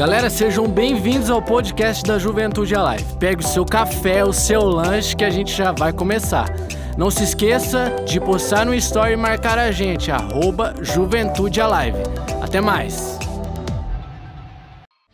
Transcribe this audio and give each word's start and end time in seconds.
Galera, 0.00 0.30
sejam 0.30 0.66
bem-vindos 0.66 1.28
ao 1.28 1.42
podcast 1.42 2.02
da 2.04 2.18
Juventude 2.18 2.74
Alive. 2.74 3.04
Pegue 3.18 3.44
o 3.44 3.46
seu 3.46 3.66
café, 3.66 4.24
o 4.24 4.32
seu 4.32 4.62
lanche 4.62 5.14
que 5.14 5.22
a 5.22 5.28
gente 5.28 5.54
já 5.54 5.72
vai 5.72 5.92
começar. 5.92 6.48
Não 6.96 7.10
se 7.10 7.22
esqueça 7.22 7.96
de 8.08 8.18
postar 8.18 8.64
no 8.64 8.74
story 8.76 9.12
e 9.12 9.16
marcar 9.16 9.58
a 9.58 9.70
gente, 9.70 10.10
arroba 10.10 10.72
Juventude 10.80 11.60
Alive. 11.60 11.98
Até 12.40 12.62
mais! 12.62 13.18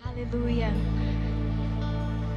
Aleluia. 0.05 0.73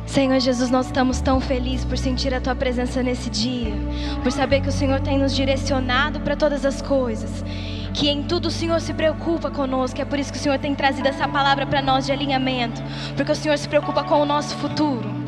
Senhor 0.07 0.39
Jesus, 0.39 0.71
nós 0.71 0.87
estamos 0.87 1.21
tão 1.21 1.39
felizes 1.39 1.85
por 1.85 1.99
sentir 1.99 2.33
a 2.33 2.41
Tua 2.41 2.55
presença 2.55 3.03
nesse 3.03 3.29
dia, 3.29 3.75
por 4.23 4.31
saber 4.31 4.61
que 4.61 4.69
o 4.69 4.71
Senhor 4.71 4.99
tem 5.01 5.19
nos 5.19 5.35
direcionado 5.35 6.19
para 6.21 6.35
todas 6.35 6.65
as 6.65 6.81
coisas 6.81 7.43
que 7.93 8.09
em 8.09 8.23
tudo 8.23 8.47
o 8.47 8.51
Senhor 8.51 8.79
se 8.81 8.93
preocupa 8.93 9.49
conosco. 9.49 10.01
É 10.01 10.05
por 10.05 10.19
isso 10.19 10.31
que 10.31 10.37
o 10.37 10.41
Senhor 10.41 10.59
tem 10.59 10.75
trazido 10.75 11.07
essa 11.07 11.27
palavra 11.27 11.65
para 11.65 11.81
nós 11.81 12.05
de 12.05 12.11
alinhamento, 12.11 12.81
porque 13.15 13.31
o 13.31 13.35
Senhor 13.35 13.57
se 13.57 13.67
preocupa 13.67 14.03
com 14.03 14.21
o 14.21 14.25
nosso 14.25 14.55
futuro. 14.57 15.19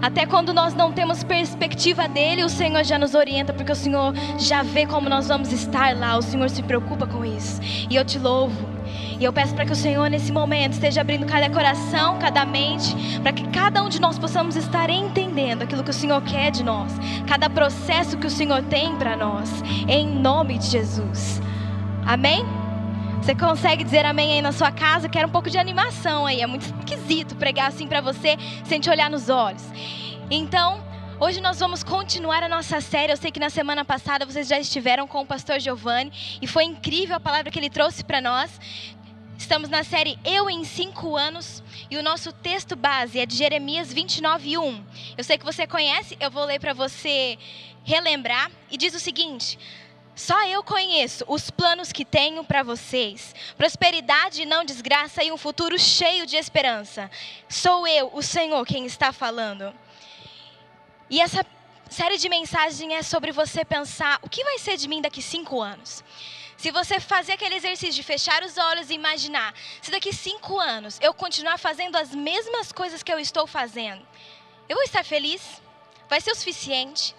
Até 0.00 0.26
quando 0.26 0.54
nós 0.54 0.74
não 0.74 0.92
temos 0.92 1.24
perspectiva 1.24 2.06
dele, 2.06 2.44
o 2.44 2.48
Senhor 2.48 2.84
já 2.84 2.98
nos 2.98 3.14
orienta, 3.14 3.52
porque 3.52 3.72
o 3.72 3.76
Senhor 3.76 4.14
já 4.38 4.62
vê 4.62 4.86
como 4.86 5.08
nós 5.08 5.26
vamos 5.26 5.52
estar 5.52 5.96
lá. 5.96 6.16
O 6.16 6.22
Senhor 6.22 6.48
se 6.50 6.62
preocupa 6.62 7.06
com 7.06 7.24
isso. 7.24 7.60
E 7.90 7.96
eu 7.96 8.04
te 8.04 8.18
louvo. 8.18 8.78
E 9.18 9.24
eu 9.24 9.32
peço 9.32 9.52
para 9.54 9.66
que 9.66 9.72
o 9.72 9.76
Senhor, 9.76 10.08
nesse 10.08 10.30
momento, 10.30 10.74
esteja 10.74 11.00
abrindo 11.00 11.26
cada 11.26 11.50
coração, 11.50 12.18
cada 12.20 12.44
mente, 12.44 12.94
para 13.20 13.32
que 13.32 13.48
cada 13.48 13.82
um 13.82 13.88
de 13.88 14.00
nós 14.00 14.16
possamos 14.16 14.54
estar 14.54 14.88
entendendo 14.88 15.62
aquilo 15.62 15.82
que 15.82 15.90
o 15.90 15.94
Senhor 15.94 16.22
quer 16.22 16.52
de 16.52 16.62
nós, 16.62 16.92
cada 17.26 17.50
processo 17.50 18.16
que 18.16 18.26
o 18.28 18.30
Senhor 18.30 18.62
tem 18.62 18.94
para 18.94 19.16
nós, 19.16 19.50
em 19.88 20.06
nome 20.06 20.58
de 20.58 20.66
Jesus. 20.66 21.42
Amém? 22.08 22.42
Você 23.20 23.34
consegue 23.34 23.84
dizer 23.84 24.06
amém 24.06 24.32
aí 24.32 24.40
na 24.40 24.50
sua 24.50 24.72
casa? 24.72 25.10
Quero 25.10 25.28
um 25.28 25.30
pouco 25.30 25.50
de 25.50 25.58
animação 25.58 26.24
aí. 26.24 26.40
É 26.40 26.46
muito 26.46 26.62
esquisito 26.62 27.36
pregar 27.36 27.68
assim 27.68 27.86
para 27.86 28.00
você 28.00 28.34
sem 28.64 28.80
te 28.80 28.88
olhar 28.88 29.10
nos 29.10 29.28
olhos. 29.28 29.62
Então, 30.30 30.82
hoje 31.20 31.38
nós 31.42 31.60
vamos 31.60 31.82
continuar 31.82 32.42
a 32.42 32.48
nossa 32.48 32.80
série. 32.80 33.12
Eu 33.12 33.16
sei 33.18 33.30
que 33.30 33.38
na 33.38 33.50
semana 33.50 33.84
passada 33.84 34.24
vocês 34.24 34.48
já 34.48 34.58
estiveram 34.58 35.06
com 35.06 35.20
o 35.20 35.26
pastor 35.26 35.60
Giovanni 35.60 36.10
e 36.40 36.46
foi 36.46 36.64
incrível 36.64 37.16
a 37.16 37.20
palavra 37.20 37.50
que 37.50 37.58
ele 37.58 37.68
trouxe 37.68 38.02
para 38.02 38.22
nós. 38.22 38.58
Estamos 39.36 39.68
na 39.68 39.84
série 39.84 40.18
Eu 40.24 40.48
em 40.48 40.64
Cinco 40.64 41.14
Anos 41.14 41.62
e 41.90 41.98
o 41.98 42.02
nosso 42.02 42.32
texto 42.32 42.74
base 42.74 43.20
é 43.20 43.26
de 43.26 43.36
Jeremias 43.36 43.92
29, 43.92 44.56
1. 44.56 44.84
Eu 45.18 45.24
sei 45.24 45.36
que 45.36 45.44
você 45.44 45.66
conhece, 45.66 46.16
eu 46.18 46.30
vou 46.30 46.46
ler 46.46 46.58
para 46.58 46.72
você 46.72 47.36
relembrar. 47.84 48.50
E 48.70 48.78
diz 48.78 48.94
o 48.94 48.98
seguinte: 48.98 49.58
só 50.18 50.44
eu 50.48 50.64
conheço 50.64 51.24
os 51.28 51.48
planos 51.48 51.92
que 51.92 52.04
tenho 52.04 52.42
para 52.42 52.64
vocês: 52.64 53.32
prosperidade 53.56 54.42
e 54.42 54.46
não 54.46 54.64
desgraça 54.64 55.22
e 55.22 55.30
um 55.30 55.36
futuro 55.36 55.78
cheio 55.78 56.26
de 56.26 56.36
esperança. 56.36 57.08
Sou 57.48 57.86
eu, 57.86 58.10
o 58.12 58.20
Senhor, 58.20 58.66
quem 58.66 58.84
está 58.84 59.12
falando. 59.12 59.72
E 61.08 61.20
essa 61.20 61.46
série 61.88 62.18
de 62.18 62.28
mensagens 62.28 62.92
é 62.92 63.00
sobre 63.04 63.30
você 63.30 63.64
pensar: 63.64 64.18
o 64.20 64.28
que 64.28 64.42
vai 64.42 64.58
ser 64.58 64.76
de 64.76 64.88
mim 64.88 65.00
daqui 65.00 65.22
cinco 65.22 65.60
anos? 65.60 66.02
Se 66.56 66.72
você 66.72 66.98
fazer 66.98 67.34
aquele 67.34 67.54
exercício 67.54 67.94
de 67.94 68.02
fechar 68.02 68.42
os 68.42 68.58
olhos 68.58 68.90
e 68.90 68.94
imaginar, 68.94 69.54
se 69.80 69.92
daqui 69.92 70.12
cinco 70.12 70.58
anos 70.58 70.98
eu 71.00 71.14
continuar 71.14 71.58
fazendo 71.58 71.94
as 71.94 72.12
mesmas 72.12 72.72
coisas 72.72 73.04
que 73.04 73.12
eu 73.12 73.20
estou 73.20 73.46
fazendo, 73.46 74.04
eu 74.68 74.74
vou 74.74 74.84
estar 74.84 75.04
feliz? 75.04 75.62
Vai 76.08 76.20
ser 76.20 76.32
o 76.32 76.34
suficiente? 76.34 77.14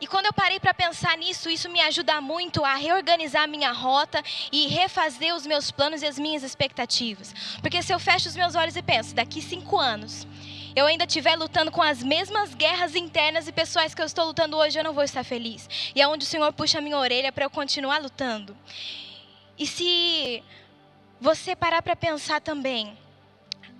E 0.00 0.06
quando 0.06 0.26
eu 0.26 0.32
parei 0.32 0.58
para 0.58 0.74
pensar 0.74 1.16
nisso, 1.16 1.48
isso 1.48 1.68
me 1.68 1.80
ajuda 1.80 2.20
muito 2.20 2.64
a 2.64 2.74
reorganizar 2.74 3.44
a 3.44 3.46
minha 3.46 3.72
rota 3.72 4.22
e 4.50 4.66
refazer 4.66 5.34
os 5.34 5.46
meus 5.46 5.70
planos 5.70 6.02
e 6.02 6.06
as 6.06 6.18
minhas 6.18 6.42
expectativas. 6.42 7.34
Porque 7.60 7.80
se 7.82 7.92
eu 7.92 7.98
fecho 7.98 8.28
os 8.28 8.36
meus 8.36 8.54
olhos 8.54 8.76
e 8.76 8.82
penso, 8.82 9.14
daqui 9.14 9.40
cinco 9.40 9.78
anos, 9.78 10.26
eu 10.74 10.86
ainda 10.86 11.04
estiver 11.04 11.36
lutando 11.36 11.70
com 11.70 11.80
as 11.80 12.02
mesmas 12.02 12.52
guerras 12.54 12.96
internas 12.96 13.46
e 13.46 13.52
pessoais 13.52 13.94
que 13.94 14.02
eu 14.02 14.06
estou 14.06 14.26
lutando 14.26 14.56
hoje, 14.56 14.78
eu 14.78 14.84
não 14.84 14.92
vou 14.92 15.04
estar 15.04 15.24
feliz. 15.24 15.68
E 15.94 16.02
é 16.02 16.08
onde 16.08 16.24
o 16.24 16.28
Senhor 16.28 16.52
puxa 16.52 16.78
a 16.78 16.80
minha 16.80 16.98
orelha 16.98 17.30
para 17.30 17.44
eu 17.44 17.50
continuar 17.50 18.02
lutando. 18.02 18.56
E 19.56 19.66
se 19.66 20.42
você 21.20 21.54
parar 21.54 21.80
para 21.80 21.94
pensar 21.94 22.40
também, 22.40 22.98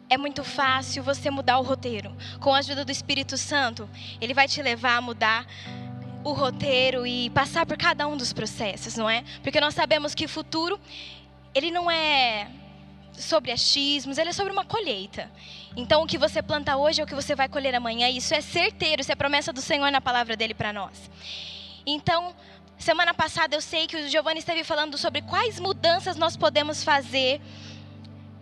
é 0.08 0.16
muito 0.16 0.44
fácil 0.44 1.02
você 1.02 1.30
mudar 1.30 1.58
o 1.58 1.62
roteiro. 1.62 2.16
Com 2.38 2.54
a 2.54 2.58
ajuda 2.58 2.84
do 2.84 2.92
Espírito 2.92 3.36
Santo, 3.36 3.90
ele 4.20 4.32
vai 4.32 4.46
te 4.46 4.62
levar 4.62 4.96
a 4.96 5.00
mudar 5.00 5.46
o 6.24 6.32
roteiro 6.32 7.06
e 7.06 7.28
passar 7.30 7.66
por 7.66 7.76
cada 7.76 8.08
um 8.08 8.16
dos 8.16 8.32
processos, 8.32 8.96
não 8.96 9.08
é? 9.08 9.22
Porque 9.42 9.60
nós 9.60 9.74
sabemos 9.74 10.14
que 10.14 10.24
o 10.24 10.28
futuro, 10.28 10.80
ele 11.54 11.70
não 11.70 11.90
é 11.90 12.48
sobre 13.12 13.52
achismos, 13.52 14.16
ele 14.16 14.30
é 14.30 14.32
sobre 14.32 14.52
uma 14.52 14.64
colheita. 14.64 15.30
Então, 15.76 16.02
o 16.02 16.06
que 16.06 16.16
você 16.16 16.42
planta 16.42 16.76
hoje 16.76 17.00
é 17.00 17.04
o 17.04 17.06
que 17.06 17.14
você 17.14 17.34
vai 17.34 17.48
colher 17.48 17.74
amanhã. 17.74 18.08
Isso 18.08 18.34
é 18.34 18.40
certeiro, 18.40 19.02
isso 19.02 19.12
é 19.12 19.14
promessa 19.14 19.52
do 19.52 19.60
Senhor 19.60 19.90
na 19.90 20.00
palavra 20.00 20.34
dele 20.34 20.54
para 20.54 20.72
nós. 20.72 21.10
Então, 21.86 22.34
semana 22.78 23.12
passada 23.12 23.54
eu 23.54 23.60
sei 23.60 23.86
que 23.86 23.96
o 23.96 24.08
Giovanni 24.08 24.38
esteve 24.38 24.64
falando 24.64 24.96
sobre 24.96 25.20
quais 25.22 25.60
mudanças 25.60 26.16
nós 26.16 26.36
podemos 26.36 26.82
fazer 26.82 27.40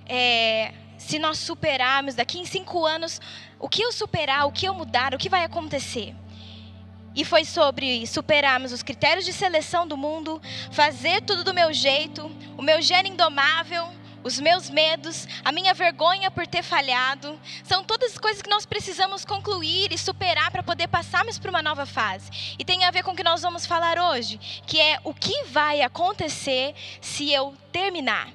é, 0.07 0.73
se 0.97 1.19
nós 1.19 1.39
superarmos 1.39 2.15
daqui 2.15 2.39
em 2.39 2.47
cinco 2.47 2.87
anos. 2.87 3.21
O 3.59 3.69
que 3.69 3.83
eu 3.83 3.93
superar, 3.93 4.47
o 4.47 4.53
que 4.53 4.67
eu 4.67 4.75
mudar, 4.75 5.15
o 5.15 5.19
que 5.19 5.29
vai 5.29 5.45
acontecer? 5.45 6.15
E 7.15 7.25
foi 7.25 7.45
sobre 7.45 8.07
superarmos 8.07 8.73
os 8.73 8.83
critérios 8.83 9.25
de 9.25 9.33
seleção 9.33 9.87
do 9.87 9.97
mundo, 9.97 10.41
fazer 10.71 11.23
tudo 11.23 11.45
do 11.45 11.53
meu 11.53 11.73
jeito, 11.73 12.31
o 12.57 12.63
meu 12.63 12.81
gênio 12.81 13.13
indomável, 13.13 13.89
os 14.25 14.39
meus 14.39 14.71
medos, 14.71 15.27
a 15.45 15.53
minha 15.53 15.75
vergonha 15.75 16.31
por 16.31 16.47
ter 16.47 16.63
falhado. 16.63 17.39
São 17.65 17.85
todas 17.85 18.13
as 18.13 18.19
coisas 18.19 18.41
que 18.41 18.51
nós 18.51 18.65
precisamos 18.65 19.25
concluir 19.25 19.93
e 19.93 19.99
superar 19.99 20.51
para 20.51 20.63
poder 20.63 20.89
passarmos 20.89 21.39
para 21.39 21.51
uma 21.51 21.63
nova 21.63 21.85
fase. 21.85 22.57
E 22.59 22.65
tem 22.65 22.85
a 22.85 22.91
ver 22.91 23.03
com 23.03 23.13
o 23.13 23.17
que 23.17 23.25
nós 23.25 23.43
vamos 23.43 23.67
falar 23.67 23.99
hoje, 23.99 24.39
que 24.67 24.81
é 24.81 24.99
o 25.05 25.13
que 25.13 25.45
vai 25.45 25.83
acontecer 25.83 26.75
se 27.01 27.31
eu 27.33 27.55
terminar. 27.71 28.29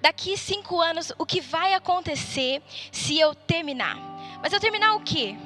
Daqui 0.00 0.36
cinco 0.36 0.80
anos, 0.80 1.12
o 1.16 1.24
que 1.24 1.40
vai 1.40 1.74
acontecer 1.74 2.60
se 2.90 3.18
eu 3.18 3.34
terminar? 3.34 3.96
Mas 4.42 4.52
eu 4.52 4.60
terminar 4.60 4.96
o 4.96 5.00
quê? 5.00 5.36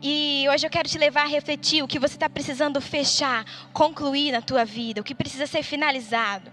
E 0.00 0.46
hoje 0.48 0.64
eu 0.64 0.70
quero 0.70 0.88
te 0.88 0.96
levar 0.96 1.22
a 1.22 1.28
refletir 1.28 1.82
o 1.82 1.88
que 1.88 1.98
você 1.98 2.14
está 2.14 2.28
precisando 2.28 2.80
fechar, 2.80 3.44
concluir 3.72 4.30
na 4.30 4.40
tua 4.40 4.64
vida, 4.64 5.00
o 5.00 5.04
que 5.04 5.14
precisa 5.14 5.46
ser 5.46 5.62
finalizado. 5.62 6.52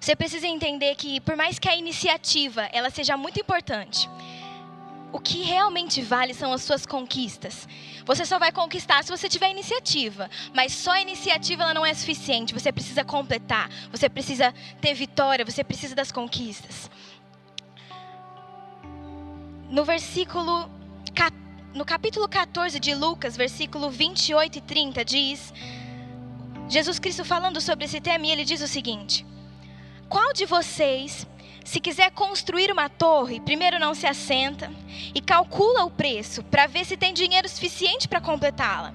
Você 0.00 0.16
precisa 0.16 0.48
entender 0.48 0.96
que, 0.96 1.20
por 1.20 1.36
mais 1.36 1.60
que 1.60 1.68
a 1.68 1.76
iniciativa 1.76 2.62
ela 2.72 2.90
seja 2.90 3.16
muito 3.16 3.38
importante, 3.38 4.10
o 5.12 5.20
que 5.20 5.42
realmente 5.42 6.02
vale 6.02 6.34
são 6.34 6.52
as 6.52 6.62
suas 6.62 6.84
conquistas. 6.84 7.68
Você 8.04 8.26
só 8.26 8.36
vai 8.36 8.50
conquistar 8.50 9.04
se 9.04 9.10
você 9.10 9.28
tiver 9.28 9.50
iniciativa, 9.50 10.28
mas 10.52 10.72
só 10.72 10.92
a 10.92 11.00
iniciativa 11.00 11.62
ela 11.62 11.74
não 11.74 11.86
é 11.86 11.94
suficiente. 11.94 12.52
Você 12.52 12.72
precisa 12.72 13.04
completar, 13.04 13.70
você 13.92 14.08
precisa 14.08 14.52
ter 14.80 14.92
vitória, 14.94 15.44
você 15.44 15.62
precisa 15.62 15.94
das 15.94 16.10
conquistas. 16.10 16.90
No 19.70 19.84
versículo 19.84 20.68
14 21.14 21.51
no 21.74 21.86
capítulo 21.86 22.28
14 22.28 22.78
de 22.78 22.94
Lucas, 22.94 23.36
versículo 23.36 23.90
28 23.90 24.58
e 24.58 24.60
30, 24.60 25.04
diz: 25.04 25.52
Jesus 26.68 26.98
Cristo 26.98 27.24
falando 27.24 27.60
sobre 27.60 27.86
esse 27.86 28.00
tema, 28.00 28.26
e 28.26 28.30
ele 28.30 28.44
diz 28.44 28.60
o 28.60 28.68
seguinte: 28.68 29.26
Qual 30.08 30.32
de 30.32 30.44
vocês, 30.44 31.26
se 31.64 31.80
quiser 31.80 32.10
construir 32.10 32.70
uma 32.70 32.88
torre, 32.88 33.40
primeiro 33.40 33.78
não 33.78 33.94
se 33.94 34.06
assenta 34.06 34.70
e 35.14 35.20
calcula 35.20 35.84
o 35.84 35.90
preço 35.90 36.42
para 36.44 36.66
ver 36.66 36.84
se 36.84 36.96
tem 36.96 37.14
dinheiro 37.14 37.48
suficiente 37.48 38.06
para 38.06 38.20
completá-la? 38.20 38.94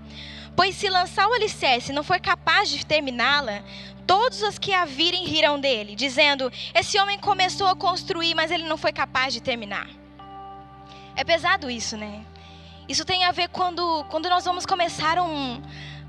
Pois 0.55 0.75
se 0.75 0.89
lançar 0.89 1.27
o 1.27 1.33
alicerce 1.33 1.91
e 1.91 1.95
não 1.95 2.03
for 2.03 2.19
capaz 2.19 2.69
de 2.69 2.85
terminá-la, 2.85 3.63
todos 4.05 4.41
os 4.41 4.57
que 4.57 4.73
a 4.73 4.85
virem 4.85 5.25
rirão 5.25 5.59
dele, 5.59 5.95
dizendo: 5.95 6.51
Esse 6.75 6.99
homem 6.99 7.17
começou 7.17 7.67
a 7.67 7.75
construir, 7.75 8.35
mas 8.35 8.51
ele 8.51 8.67
não 8.67 8.77
foi 8.77 8.91
capaz 8.91 9.33
de 9.33 9.41
terminar. 9.41 9.87
É 11.15 11.23
pesado 11.23 11.69
isso, 11.69 11.97
né? 11.97 12.23
Isso 12.87 13.03
tem 13.03 13.25
a 13.25 13.31
ver 13.31 13.49
quando, 13.49 14.05
quando 14.05 14.29
nós 14.29 14.45
vamos 14.45 14.65
começar 14.65 15.19
um, 15.19 15.61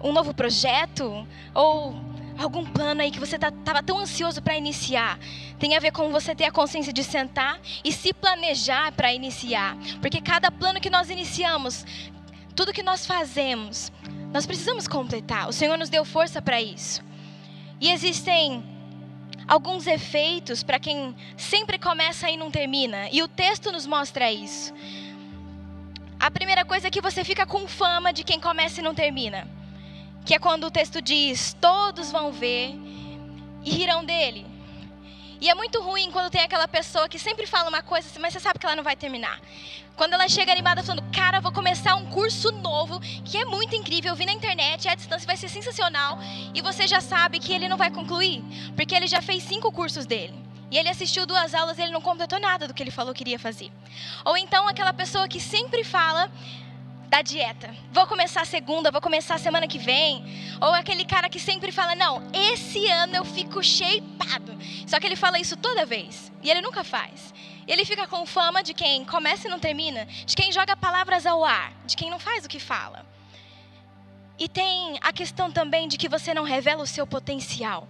um 0.03 0.13
novo 0.13 0.33
projeto 0.33 1.27
ou 1.53 1.95
algum 2.39 2.65
plano 2.65 3.03
aí 3.03 3.11
que 3.11 3.19
você 3.19 3.35
estava 3.35 3.57
tá, 3.65 3.83
tão 3.83 3.99
ansioso 3.99 4.41
para 4.41 4.57
iniciar. 4.57 5.19
Tem 5.59 5.77
a 5.77 5.81
ver 5.81 5.91
com 5.91 6.11
você 6.11 6.35
ter 6.35 6.45
a 6.45 6.53
consciência 6.53 6.93
de 6.93 7.03
sentar 7.03 7.61
e 7.85 7.93
se 7.93 8.13
planejar 8.15 8.93
para 8.93 9.13
iniciar. 9.13 9.77
Porque 10.01 10.21
cada 10.21 10.51
plano 10.51 10.81
que 10.81 10.89
nós 10.89 11.11
iniciamos, 11.11 11.85
tudo 12.55 12.73
que 12.73 12.83
nós 12.83 13.05
fazemos, 13.05 13.93
nós 14.33 14.47
precisamos 14.47 14.87
completar. 14.87 15.49
O 15.49 15.53
Senhor 15.53 15.77
nos 15.77 15.89
deu 15.89 16.05
força 16.05 16.41
para 16.41 16.63
isso. 16.63 17.03
E 17.81 17.91
existem 17.91 18.63
alguns 19.49 19.87
efeitos 19.87 20.63
para 20.63 20.79
quem 20.79 21.17
sempre 21.37 21.79
começa 21.79 22.31
e 22.31 22.37
não 22.37 22.51
termina. 22.51 23.09
E 23.11 23.23
o 23.23 23.29
texto 23.29 23.73
nos 23.73 23.87
mostra 23.87 24.31
isso. 24.31 24.73
A 26.21 26.33
primeira 26.33 26.65
coisa 26.65 26.89
é 26.89 26.91
que 26.91 27.01
você 27.01 27.23
fica 27.23 27.47
com 27.47 27.69
fama 27.69 28.13
de 28.13 28.25
quem 28.25 28.41
começa 28.41 28.81
e 28.81 28.83
não 28.83 28.93
termina. 28.93 29.47
Que 30.25 30.35
é 30.35 30.39
quando 30.39 30.67
o 30.67 30.71
texto 30.71 31.01
diz: 31.01 31.57
Todos 31.61 32.11
vão 32.11 32.33
ver 32.33 32.75
e 33.65 33.71
rirão 33.71 34.05
dele. 34.05 34.45
E 35.41 35.49
é 35.49 35.55
muito 35.55 35.81
ruim 35.81 36.11
quando 36.11 36.31
tem 36.31 36.43
aquela 36.43 36.67
pessoa 36.67 37.09
que 37.09 37.21
sempre 37.21 37.47
fala 37.47 37.69
uma 37.69 37.83
coisa, 37.83 38.09
mas 38.19 38.33
você 38.33 38.41
sabe 38.41 38.59
que 38.59 38.67
ela 38.67 38.75
não 38.75 38.83
vai 38.83 38.97
terminar. 38.97 39.41
Quando 39.95 40.15
ela 40.15 40.29
chega 40.29 40.51
animada 40.51 40.83
falando, 40.83 41.05
cara, 41.13 41.41
vou 41.41 41.53
começar 41.53 41.95
um 41.95 42.07
curso 42.07 42.51
novo, 42.51 42.99
que 43.25 43.39
é 43.39 43.45
muito 43.45 43.77
incrível, 43.77 44.11
eu 44.11 44.17
vi 44.17 44.27
na 44.27 44.33
internet, 44.33 44.89
é 44.89 44.93
a 44.93 44.95
distância 44.97 45.27
vai 45.27 45.37
ser 45.37 45.49
sensacional, 45.49 46.19
e 46.53 46.61
você 46.61 46.89
já 46.89 47.01
sabe 47.01 47.39
que 47.39 47.53
ele 47.53 47.69
não 47.69 47.77
vai 47.77 47.91
concluir, 47.91 48.43
porque 48.75 48.95
ele 48.95 49.07
já 49.07 49.23
fez 49.23 49.45
cinco 49.45 49.71
cursos 49.71 50.07
dele. 50.07 50.48
E 50.71 50.79
ele 50.79 50.89
assistiu 50.89 51.27
duas 51.27 51.55
aulas 51.55 51.79
e 51.79 51.83
ele 51.83 51.93
não 51.93 52.01
completou 52.01 52.39
nada 52.39 52.69
do 52.69 52.75
que 52.75 52.83
ele 52.83 52.91
falou 52.91 53.15
que 53.15 53.23
iria 53.23 53.39
fazer. 53.39 53.73
Ou 54.25 54.37
então 54.37 54.69
aquela 54.69 54.93
pessoa 54.93 55.27
que 55.27 55.41
sempre 55.41 55.83
fala 55.83 56.31
da 57.09 57.23
dieta. 57.23 57.75
Vou 57.91 58.07
começar 58.07 58.47
segunda, 58.47 58.91
vou 58.91 59.01
começar 59.01 59.39
semana 59.39 59.67
que 59.67 59.79
vem. 59.79 60.25
Ou 60.61 60.73
aquele 60.75 61.05
cara 61.05 61.29
que 61.29 61.41
sempre 61.41 61.73
fala: 61.73 61.95
Não, 61.95 62.23
esse 62.33 62.87
ano 62.87 63.17
eu 63.17 63.25
fico 63.25 63.63
shapeado. 63.63 64.57
Só 64.87 65.01
que 65.01 65.07
ele 65.07 65.17
fala 65.17 65.39
isso 65.39 65.57
toda 65.57 65.87
vez. 65.87 66.31
E 66.43 66.51
ele 66.51 66.61
nunca 66.61 66.85
faz. 66.85 67.33
Ele 67.67 67.85
fica 67.85 68.07
com 68.07 68.25
fama 68.25 68.63
de 68.63 68.73
quem 68.73 69.05
começa 69.05 69.47
e 69.47 69.51
não 69.51 69.59
termina, 69.59 70.07
de 70.07 70.35
quem 70.35 70.51
joga 70.51 70.75
palavras 70.75 71.27
ao 71.27 71.45
ar, 71.45 71.73
de 71.85 71.97
quem 71.97 72.09
não 72.09 72.19
faz 72.19 72.45
o 72.47 72.49
que 72.49 72.59
fala. 72.59 73.05
E 74.39 74.49
tem 74.49 74.99
a 75.03 75.13
questão 75.13 75.51
também 75.51 75.89
de 75.89 75.99
que 75.99 76.09
você 76.09 76.33
não 76.33 76.45
revela 76.45 76.83
o 76.83 76.87
seu 76.87 77.07
potencial. 77.07 77.89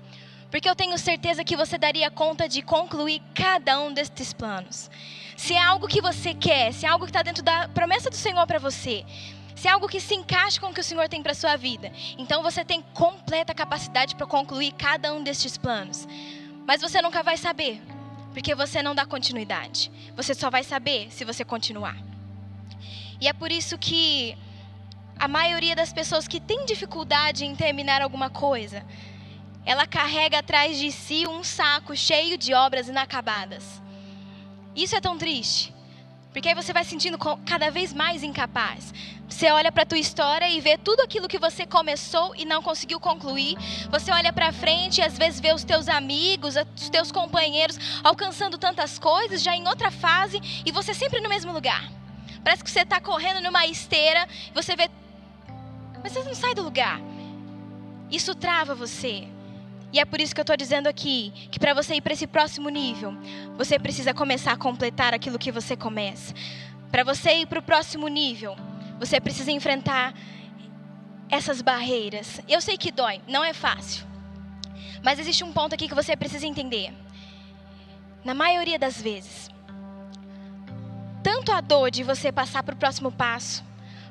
Porque 0.50 0.68
eu 0.68 0.74
tenho 0.74 0.96
certeza 0.96 1.44
que 1.44 1.56
você 1.56 1.76
daria 1.76 2.10
conta 2.10 2.48
de 2.48 2.62
concluir 2.62 3.20
cada 3.34 3.80
um 3.80 3.92
destes 3.92 4.32
planos. 4.32 4.90
Se 5.36 5.54
é 5.54 5.62
algo 5.62 5.86
que 5.86 6.00
você 6.00 6.34
quer, 6.34 6.72
se 6.72 6.86
é 6.86 6.88
algo 6.88 7.04
que 7.04 7.10
está 7.10 7.22
dentro 7.22 7.42
da 7.42 7.68
promessa 7.68 8.10
do 8.10 8.16
Senhor 8.16 8.46
para 8.46 8.58
você, 8.58 9.04
se 9.54 9.68
é 9.68 9.70
algo 9.70 9.88
que 9.88 10.00
se 10.00 10.14
encaixa 10.14 10.60
com 10.60 10.68
o 10.68 10.74
que 10.74 10.80
o 10.80 10.84
Senhor 10.84 11.08
tem 11.08 11.22
para 11.22 11.34
sua 11.34 11.56
vida, 11.56 11.92
então 12.16 12.42
você 12.42 12.64
tem 12.64 12.80
completa 12.94 13.54
capacidade 13.54 14.16
para 14.16 14.26
concluir 14.26 14.72
cada 14.72 15.12
um 15.12 15.22
destes 15.22 15.58
planos. 15.58 16.06
Mas 16.66 16.80
você 16.80 17.02
nunca 17.02 17.22
vai 17.22 17.36
saber, 17.36 17.82
porque 18.32 18.54
você 18.54 18.82
não 18.82 18.94
dá 18.94 19.04
continuidade. 19.04 19.90
Você 20.16 20.34
só 20.34 20.48
vai 20.48 20.62
saber 20.62 21.10
se 21.10 21.24
você 21.24 21.44
continuar. 21.44 21.96
E 23.20 23.26
é 23.26 23.32
por 23.32 23.50
isso 23.50 23.76
que 23.76 24.36
a 25.18 25.26
maioria 25.26 25.74
das 25.74 25.92
pessoas 25.92 26.28
que 26.28 26.40
tem 26.40 26.64
dificuldade 26.64 27.44
em 27.44 27.56
terminar 27.56 28.00
alguma 28.00 28.30
coisa, 28.30 28.84
ela 29.68 29.86
carrega 29.86 30.38
atrás 30.38 30.78
de 30.78 30.90
si 30.90 31.26
um 31.26 31.44
saco 31.44 31.94
cheio 31.94 32.38
de 32.38 32.54
obras 32.54 32.88
inacabadas. 32.88 33.82
Isso 34.74 34.96
é 34.96 35.00
tão 35.00 35.18
triste. 35.18 35.74
Porque 36.32 36.48
aí 36.48 36.54
você 36.54 36.72
vai 36.72 36.84
sentindo 36.84 37.18
cada 37.44 37.70
vez 37.70 37.92
mais 37.92 38.22
incapaz. 38.22 38.94
Você 39.28 39.50
olha 39.50 39.70
para 39.70 39.82
a 39.82 39.86
tua 39.86 39.98
história 39.98 40.48
e 40.48 40.58
vê 40.58 40.78
tudo 40.78 41.02
aquilo 41.02 41.28
que 41.28 41.38
você 41.38 41.66
começou 41.66 42.34
e 42.34 42.46
não 42.46 42.62
conseguiu 42.62 42.98
concluir. 42.98 43.58
Você 43.90 44.10
olha 44.10 44.32
para 44.32 44.54
frente 44.54 45.02
e 45.02 45.04
às 45.04 45.18
vezes 45.18 45.38
vê 45.38 45.52
os 45.52 45.64
teus 45.64 45.86
amigos, 45.86 46.54
os 46.74 46.88
teus 46.88 47.12
companheiros 47.12 47.78
alcançando 48.02 48.56
tantas 48.56 48.98
coisas, 48.98 49.42
já 49.42 49.54
em 49.54 49.68
outra 49.68 49.90
fase, 49.90 50.40
e 50.64 50.72
você 50.72 50.94
sempre 50.94 51.20
no 51.20 51.28
mesmo 51.28 51.52
lugar. 51.52 51.92
Parece 52.42 52.64
que 52.64 52.70
você 52.70 52.80
está 52.80 53.02
correndo 53.02 53.42
numa 53.42 53.66
esteira, 53.66 54.26
você 54.54 54.74
vê. 54.74 54.88
Mas 56.02 56.10
você 56.10 56.22
não 56.22 56.34
sai 56.34 56.54
do 56.54 56.62
lugar. 56.62 56.98
Isso 58.10 58.34
trava 58.34 58.74
você. 58.74 59.28
E 59.92 59.98
é 59.98 60.04
por 60.04 60.20
isso 60.20 60.34
que 60.34 60.40
eu 60.40 60.42
estou 60.42 60.56
dizendo 60.56 60.86
aqui 60.86 61.32
que 61.50 61.58
para 61.58 61.72
você 61.72 61.94
ir 61.94 62.00
para 62.00 62.12
esse 62.12 62.26
próximo 62.26 62.68
nível, 62.68 63.16
você 63.56 63.78
precisa 63.78 64.12
começar 64.12 64.52
a 64.52 64.56
completar 64.56 65.14
aquilo 65.14 65.38
que 65.38 65.50
você 65.50 65.76
começa. 65.76 66.34
Para 66.90 67.04
você 67.04 67.32
ir 67.38 67.46
para 67.46 67.58
o 67.58 67.62
próximo 67.62 68.06
nível, 68.08 68.56
você 68.98 69.20
precisa 69.20 69.50
enfrentar 69.50 70.14
essas 71.30 71.62
barreiras. 71.62 72.40
Eu 72.48 72.60
sei 72.60 72.76
que 72.76 72.90
dói, 72.90 73.20
não 73.26 73.44
é 73.44 73.52
fácil. 73.52 74.06
Mas 75.02 75.18
existe 75.18 75.44
um 75.44 75.52
ponto 75.52 75.74
aqui 75.74 75.88
que 75.88 75.94
você 75.94 76.16
precisa 76.16 76.46
entender. 76.46 76.92
Na 78.24 78.34
maioria 78.34 78.78
das 78.78 79.00
vezes, 79.00 79.48
tanto 81.22 81.52
a 81.52 81.60
dor 81.60 81.90
de 81.90 82.02
você 82.02 82.32
passar 82.32 82.62
para 82.62 82.74
o 82.74 82.78
próximo 82.78 83.12
passo, 83.12 83.64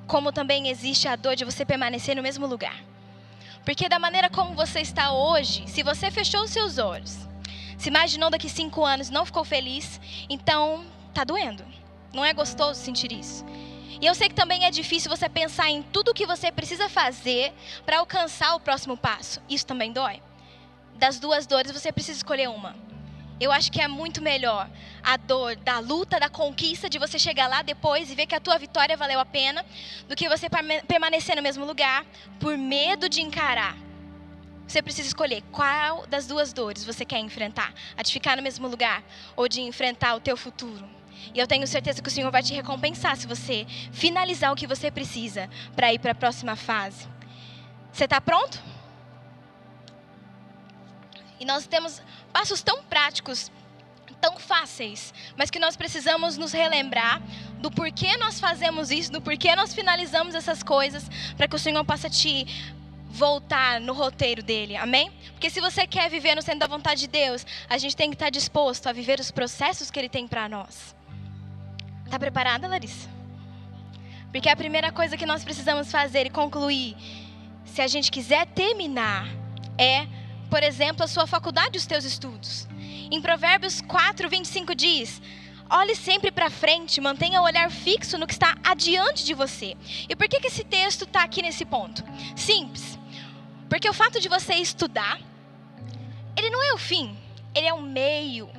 como 0.08 0.32
também 0.32 0.70
existe 0.70 1.08
a 1.08 1.16
dor 1.16 1.36
de 1.36 1.44
você 1.44 1.66
permanecer 1.66 2.16
no 2.16 2.24
mesmo 2.24 2.48
lugar. 2.48 2.76
Porque 3.68 3.90
da 3.90 4.00
maneira 4.00 4.30
como 4.30 4.56
você 4.56 4.80
está 4.80 5.12
hoje, 5.12 5.68
se 5.68 5.84
você 5.84 6.10
fechou 6.10 6.42
os 6.42 6.52
seus 6.52 6.78
olhos, 6.78 7.28
se 7.78 7.90
imaginou 7.90 8.30
daqui 8.30 8.48
cinco 8.48 8.86
anos 8.86 9.10
não 9.10 9.26
ficou 9.26 9.44
feliz, 9.44 10.00
então 10.30 10.86
tá 11.14 11.26
doendo. 11.26 11.66
Não 12.14 12.24
é 12.24 12.32
gostoso 12.32 12.80
sentir 12.80 13.12
isso. 13.12 13.44
E 14.00 14.06
eu 14.06 14.16
sei 14.16 14.30
que 14.30 14.36
também 14.36 14.64
é 14.64 14.72
difícil 14.72 15.10
você 15.10 15.28
pensar 15.28 15.70
em 15.70 15.84
tudo 15.84 16.12
o 16.12 16.14
que 16.14 16.26
você 16.26 16.50
precisa 16.50 16.88
fazer 16.88 17.54
para 17.86 18.00
alcançar 18.00 18.56
o 18.56 18.60
próximo 18.62 18.96
passo. 18.96 19.42
Isso 19.50 19.66
também 19.66 19.92
dói. 19.92 20.24
Das 20.96 21.20
duas 21.20 21.46
dores, 21.46 21.70
você 21.70 21.92
precisa 21.92 22.20
escolher 22.20 22.48
uma. 22.48 22.74
Eu 23.40 23.52
acho 23.52 23.72
que 23.72 23.80
é 23.80 23.88
muito 23.88 24.22
melhor 24.22 24.68
a 25.04 25.16
dor 25.16 25.56
da 25.58 25.80
luta, 25.80 26.20
da 26.20 26.28
conquista, 26.28 26.90
de 26.90 26.98
você 26.98 27.20
chegar 27.20 27.48
lá 27.48 27.62
depois 27.62 28.10
e 28.10 28.16
ver 28.16 28.26
que 28.26 28.34
a 28.34 28.40
tua 28.40 28.58
vitória 28.58 28.98
valeu 28.98 29.20
a 29.20 29.26
pena, 29.26 29.64
do 30.08 30.16
que 30.16 30.28
você 30.28 30.48
permanecer 30.88 31.36
no 31.36 31.42
mesmo 31.42 31.64
lugar 31.64 32.04
por 32.40 32.58
medo 32.58 33.08
de 33.08 33.22
encarar. 33.22 33.78
Você 34.68 34.82
precisa 34.82 35.08
escolher 35.08 35.44
qual 35.52 36.06
das 36.08 36.28
duas 36.28 36.52
dores 36.52 36.84
você 36.84 37.06
quer 37.06 37.20
enfrentar: 37.20 37.74
a 37.96 38.02
de 38.02 38.12
ficar 38.12 38.36
no 38.36 38.44
mesmo 38.44 38.68
lugar 38.68 39.04
ou 39.36 39.48
de 39.48 39.62
enfrentar 39.62 40.16
o 40.16 40.20
teu 40.20 40.36
futuro. 40.36 40.86
E 41.34 41.40
eu 41.40 41.48
tenho 41.48 41.66
certeza 41.68 42.02
que 42.02 42.10
o 42.10 42.12
Senhor 42.12 42.32
vai 42.32 42.44
te 42.44 42.54
recompensar 42.54 43.16
se 43.18 43.28
você 43.28 43.66
finalizar 43.92 44.52
o 44.52 44.56
que 44.56 44.68
você 44.68 44.90
precisa 44.90 45.50
para 45.76 45.94
ir 45.94 46.00
para 46.00 46.12
a 46.12 46.16
próxima 46.16 46.56
fase. 46.56 47.08
Você 47.92 48.06
está 48.06 48.20
pronto? 48.20 48.62
E 51.40 51.46
nós 51.46 51.68
temos 51.68 52.02
passos 52.34 52.62
tão 52.62 52.84
práticos, 52.84 53.52
tão 54.20 54.38
fáceis, 54.38 55.14
mas 55.36 55.50
que 55.50 55.60
nós 55.60 55.76
precisamos 55.76 56.38
nos 56.38 56.52
relembrar 56.52 57.22
do 57.60 57.70
porquê 57.70 58.18
nós 58.18 58.40
fazemos 58.40 58.90
isso, 58.92 59.12
do 59.12 59.22
porquê 59.22 59.56
nós 59.56 59.74
finalizamos 59.74 60.36
essas 60.36 60.64
coisas, 60.64 61.10
para 61.36 61.48
que 61.48 61.56
o 61.56 61.60
Senhor 61.60 61.84
possa 61.86 62.10
te 62.10 62.46
voltar 63.10 63.80
no 63.80 63.94
roteiro 63.94 64.44
dele, 64.44 64.76
amém? 64.76 65.12
Porque 65.32 65.50
se 65.50 65.62
você 65.62 65.88
quer 65.88 66.10
viver 66.10 66.36
no 66.36 66.42
centro 66.42 66.60
da 66.60 66.68
vontade 66.68 67.02
de 67.02 67.08
Deus, 67.08 67.46
a 67.70 67.78
gente 67.78 67.96
tem 67.96 68.10
que 68.10 68.16
estar 68.16 68.30
disposto 68.30 68.88
a 68.88 68.92
viver 68.92 69.20
os 69.20 69.32
processos 69.32 69.90
que 69.90 69.98
ele 69.98 70.10
tem 70.10 70.28
para 70.28 70.48
nós. 70.50 70.96
Tá 72.10 72.20
preparada, 72.20 72.68
Larissa? 72.68 73.10
Porque 74.32 74.50
a 74.50 74.56
primeira 74.56 74.92
coisa 74.92 75.18
que 75.18 75.26
nós 75.26 75.44
precisamos 75.44 75.92
fazer 75.92 76.26
e 76.26 76.30
concluir, 76.30 76.96
se 77.66 77.82
a 77.82 77.88
gente 77.88 78.12
quiser 78.12 78.46
terminar, 78.48 79.28
é 79.78 80.08
por 80.50 80.64
exemplo, 80.64 81.04
a 81.04 81.08
sua 81.08 81.28
faculdade 81.28 81.78
os 81.78 81.86
teus 81.86 82.06
estudos. 82.06 82.68
Em 83.12 83.22
Provérbios 83.22 83.82
4, 83.82 84.30
25 84.30 84.76
diz: 84.76 85.22
Olhe 85.70 85.96
sempre 85.96 86.32
para 86.32 86.50
frente, 86.50 87.02
mantenha 87.02 87.42
o 87.42 87.44
olhar 87.44 87.70
fixo 87.70 88.18
no 88.18 88.26
que 88.26 88.34
está 88.34 88.56
adiante 88.64 89.26
de 89.26 89.34
você. 89.34 89.76
E 90.08 90.16
por 90.16 90.28
que, 90.28 90.40
que 90.40 90.48
esse 90.48 90.64
texto 90.64 91.04
está 91.04 91.24
aqui 91.24 91.42
nesse 91.42 91.66
ponto? 91.66 92.04
Simples. 92.36 92.98
Porque 93.70 93.90
o 93.90 93.94
fato 93.94 94.20
de 94.20 94.30
você 94.30 94.56
estudar, 94.56 95.20
ele 96.36 96.50
não 96.50 96.64
é 96.64 96.74
o 96.74 96.78
fim, 96.78 97.18
ele 97.54 97.68
é 97.68 97.74
o 97.74 97.82
meio 97.82 98.50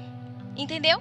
Entendeu? 0.59 1.01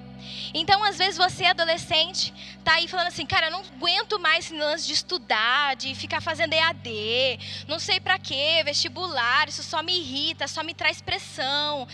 Então, 0.54 0.84
às 0.84 0.98
vezes, 0.98 1.16
você, 1.16 1.44
adolescente, 1.46 2.32
tá 2.62 2.74
aí 2.74 2.86
falando 2.86 3.08
assim, 3.08 3.26
cara, 3.26 3.48
eu 3.48 3.50
não 3.50 3.60
aguento 3.60 4.16
mais 4.20 4.44
esse 4.44 4.56
lance 4.56 4.86
de 4.86 4.92
estudar, 4.92 5.74
de 5.74 5.96
ficar 5.96 6.20
fazendo 6.20 6.52
EAD, 6.52 7.64
não 7.66 7.80
sei 7.80 7.98
para 7.98 8.20
quê, 8.20 8.62
vestibular, 8.64 9.48
isso 9.48 9.64
só 9.64 9.82
me 9.82 9.98
irrita, 9.98 10.46
só 10.46 10.62
me 10.62 10.74
traz 10.74 11.02
pressão. 11.02 11.88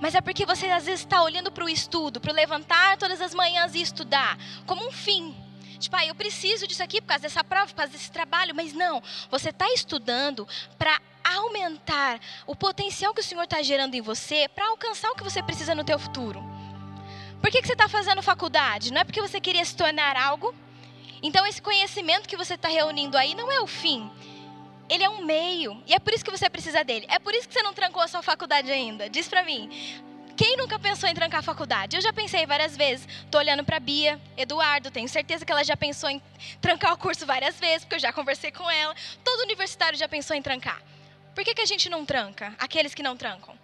Mas 0.00 0.16
é 0.16 0.20
porque 0.20 0.44
você, 0.44 0.66
às 0.66 0.86
vezes, 0.86 1.02
está 1.02 1.22
olhando 1.22 1.52
para 1.52 1.64
o 1.64 1.68
estudo, 1.68 2.20
para 2.20 2.32
levantar 2.32 2.96
todas 2.96 3.20
as 3.20 3.32
manhãs 3.32 3.76
e 3.76 3.80
estudar, 3.80 4.36
como 4.66 4.84
um 4.84 4.90
fim. 4.90 5.36
Tipo, 5.78 5.96
ah, 5.96 6.06
eu 6.06 6.16
preciso 6.16 6.66
disso 6.66 6.82
aqui 6.82 7.00
por 7.00 7.08
causa 7.08 7.22
dessa 7.22 7.44
prova, 7.44 7.66
por 7.66 7.74
causa 7.74 7.92
desse 7.92 8.10
trabalho. 8.10 8.54
Mas 8.54 8.72
não, 8.72 9.02
você 9.30 9.50
está 9.50 9.68
estudando 9.72 10.48
para 10.76 11.00
aumentar 11.22 12.20
o 12.46 12.56
potencial 12.56 13.14
que 13.14 13.20
o 13.20 13.24
Senhor 13.24 13.44
está 13.44 13.62
gerando 13.62 13.94
em 13.94 14.00
você 14.00 14.48
para 14.48 14.66
alcançar 14.68 15.10
o 15.10 15.14
que 15.14 15.22
você 15.22 15.42
precisa 15.42 15.74
no 15.74 15.84
teu 15.84 15.98
futuro. 15.98 16.53
Por 17.44 17.50
que, 17.50 17.60
que 17.60 17.66
você 17.66 17.74
está 17.74 17.90
fazendo 17.90 18.22
faculdade? 18.22 18.90
Não 18.90 19.02
é 19.02 19.04
porque 19.04 19.20
você 19.20 19.38
queria 19.38 19.62
se 19.66 19.76
tornar 19.76 20.16
algo? 20.16 20.54
Então, 21.22 21.46
esse 21.46 21.60
conhecimento 21.60 22.26
que 22.26 22.38
você 22.38 22.54
está 22.54 22.68
reunindo 22.68 23.18
aí 23.18 23.34
não 23.34 23.52
é 23.52 23.60
o 23.60 23.66
fim. 23.66 24.10
Ele 24.88 25.04
é 25.04 25.10
um 25.10 25.22
meio. 25.26 25.78
E 25.86 25.92
é 25.92 25.98
por 25.98 26.14
isso 26.14 26.24
que 26.24 26.30
você 26.30 26.48
precisa 26.48 26.82
dele. 26.82 27.04
É 27.06 27.18
por 27.18 27.34
isso 27.34 27.46
que 27.46 27.52
você 27.52 27.62
não 27.62 27.74
trancou 27.74 28.00
a 28.02 28.08
sua 28.08 28.22
faculdade 28.22 28.72
ainda. 28.72 29.10
Diz 29.10 29.28
para 29.28 29.44
mim. 29.44 29.68
Quem 30.34 30.56
nunca 30.56 30.78
pensou 30.78 31.06
em 31.06 31.14
trancar 31.14 31.40
a 31.40 31.42
faculdade? 31.42 31.96
Eu 31.96 32.00
já 32.00 32.14
pensei 32.14 32.46
várias 32.46 32.78
vezes. 32.78 33.06
Estou 33.26 33.38
olhando 33.42 33.62
para 33.62 33.78
Bia, 33.78 34.18
Eduardo, 34.38 34.90
tenho 34.90 35.06
certeza 35.06 35.44
que 35.44 35.52
ela 35.52 35.64
já 35.64 35.76
pensou 35.76 36.08
em 36.08 36.22
trancar 36.62 36.94
o 36.94 36.96
curso 36.96 37.26
várias 37.26 37.60
vezes, 37.60 37.80
porque 37.80 37.96
eu 37.96 38.00
já 38.00 38.10
conversei 38.10 38.52
com 38.52 38.70
ela. 38.70 38.94
Todo 39.22 39.42
universitário 39.42 39.98
já 39.98 40.08
pensou 40.08 40.34
em 40.34 40.40
trancar. 40.40 40.82
Por 41.34 41.44
que, 41.44 41.54
que 41.54 41.60
a 41.60 41.66
gente 41.66 41.90
não 41.90 42.06
tranca? 42.06 42.54
Aqueles 42.58 42.94
que 42.94 43.02
não 43.02 43.18
trancam. 43.18 43.54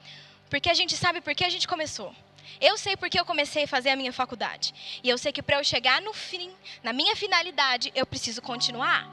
Porque 0.51 0.69
a 0.69 0.75
gente 0.75 0.95
sabe 0.99 1.23
por 1.23 1.35
que 1.35 1.45
a 1.45 1.49
gente 1.49 1.67
começou. 1.67 2.15
Eu 2.61 2.77
sei 2.77 2.97
porque 2.97 3.19
eu 3.19 3.25
comecei 3.25 3.65
a 3.65 3.69
fazer 3.69 3.91
a 3.91 3.97
minha 3.97 4.13
faculdade. 4.13 4.75
E 5.03 5.09
eu 5.09 5.17
sei 5.17 5.33
que 5.33 5.43
para 5.43 5.59
eu 5.59 5.65
chegar 5.65 6.01
no 6.03 6.13
fim, 6.13 6.51
na 6.83 6.93
minha 6.93 7.17
finalidade, 7.17 7.91
eu 7.95 8.07
preciso 8.07 8.43
continuar. 8.43 9.09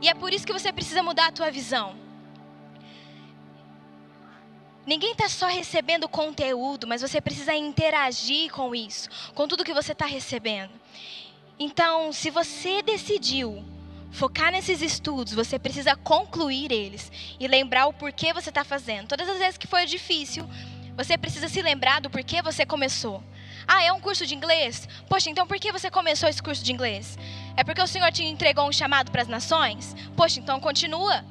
E 0.00 0.08
é 0.08 0.14
por 0.14 0.32
isso 0.32 0.46
que 0.46 0.52
você 0.52 0.72
precisa 0.72 1.02
mudar 1.02 1.28
a 1.28 1.32
tua 1.32 1.50
visão. 1.50 1.96
Ninguém 4.86 5.12
está 5.12 5.28
só 5.28 5.48
recebendo 5.48 6.08
conteúdo, 6.08 6.86
mas 6.86 7.02
você 7.02 7.20
precisa 7.20 7.52
interagir 7.54 8.52
com 8.52 8.72
isso, 8.72 9.08
com 9.34 9.48
tudo 9.48 9.64
que 9.64 9.74
você 9.74 9.90
está 9.90 10.06
recebendo. 10.06 10.70
Então, 11.58 12.12
se 12.12 12.30
você 12.30 12.82
decidiu 12.82 13.64
focar 14.12 14.52
nesses 14.52 14.80
estudos, 14.80 15.32
você 15.32 15.58
precisa 15.58 15.96
concluir 15.96 16.70
eles 16.70 17.10
e 17.40 17.48
lembrar 17.48 17.86
o 17.86 17.92
porquê 17.92 18.32
você 18.32 18.50
está 18.50 18.62
fazendo. 18.62 19.08
Todas 19.08 19.28
as 19.28 19.38
vezes 19.38 19.58
que 19.58 19.66
foi 19.66 19.86
difícil, 19.86 20.48
você 20.96 21.18
precisa 21.18 21.48
se 21.48 21.60
lembrar 21.60 22.00
do 22.00 22.08
porquê 22.08 22.40
você 22.40 22.64
começou. 22.64 23.22
Ah, 23.68 23.82
é 23.82 23.92
um 23.92 24.00
curso 24.00 24.24
de 24.24 24.34
inglês? 24.34 24.88
Poxa, 25.08 25.28
então 25.28 25.46
por 25.46 25.58
que 25.58 25.72
você 25.72 25.90
começou 25.90 26.28
esse 26.28 26.42
curso 26.42 26.64
de 26.64 26.72
inglês? 26.72 27.18
É 27.56 27.64
porque 27.64 27.82
o 27.82 27.86
Senhor 27.86 28.10
te 28.12 28.22
entregou 28.22 28.68
um 28.68 28.72
chamado 28.72 29.10
para 29.10 29.22
as 29.22 29.28
nações? 29.28 29.94
Poxa, 30.16 30.38
então 30.38 30.60
continua. 30.60 31.24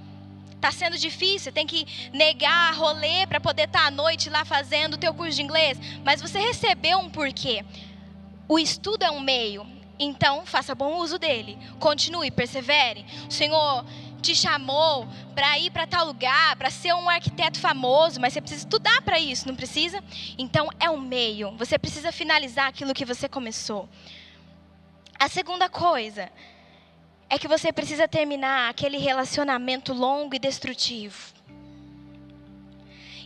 Está 0.54 0.72
sendo 0.72 0.98
difícil, 0.98 1.52
tem 1.52 1.66
que 1.66 1.86
negar 2.12 2.74
rolê 2.76 3.26
para 3.28 3.40
poder 3.40 3.64
estar 3.64 3.82
tá 3.82 3.88
à 3.88 3.92
noite 3.92 4.30
lá 4.30 4.44
fazendo 4.44 4.96
o 4.96 4.98
teu 4.98 5.14
curso 5.14 5.36
de 5.36 5.44
inglês. 5.44 5.80
Mas 6.04 6.22
você 6.22 6.40
recebeu 6.40 7.00
um 7.00 7.10
porquê. 7.10 7.64
O 8.48 8.60
estudo 8.60 9.04
é 9.04 9.12
um 9.12 9.20
meio, 9.20 9.66
então 9.98 10.46
faça 10.46 10.76
bom 10.76 10.98
uso 10.98 11.18
dele. 11.18 11.58
Continue, 11.80 12.30
persevere. 12.32 13.06
Senhor 13.30 13.86
te 14.26 14.36
chamou 14.36 15.08
para 15.36 15.60
ir 15.60 15.70
para 15.70 15.86
tal 15.86 16.06
lugar, 16.06 16.56
para 16.56 16.72
ser 16.72 16.94
um 16.96 17.08
arquiteto 17.08 17.60
famoso, 17.60 18.20
mas 18.20 18.34
você 18.34 18.42
precisa 18.42 18.64
estudar 18.64 19.02
para 19.04 19.20
isso, 19.20 19.48
não 19.48 19.56
precisa? 19.56 20.04
Então 20.38 20.68
é 20.80 20.90
um 20.90 21.00
meio. 21.00 21.56
Você 21.58 21.78
precisa 21.78 22.12
finalizar 22.12 22.68
aquilo 22.68 22.94
que 22.94 23.06
você 23.06 23.30
começou. 23.30 23.88
A 25.20 25.30
segunda 25.30 25.70
coisa 25.70 26.32
é 27.30 27.38
que 27.38 27.48
você 27.48 27.72
precisa 27.72 28.08
terminar 28.08 28.70
aquele 28.70 28.98
relacionamento 28.98 29.94
longo 29.94 30.36
e 30.36 30.40
destrutivo. 30.40 31.36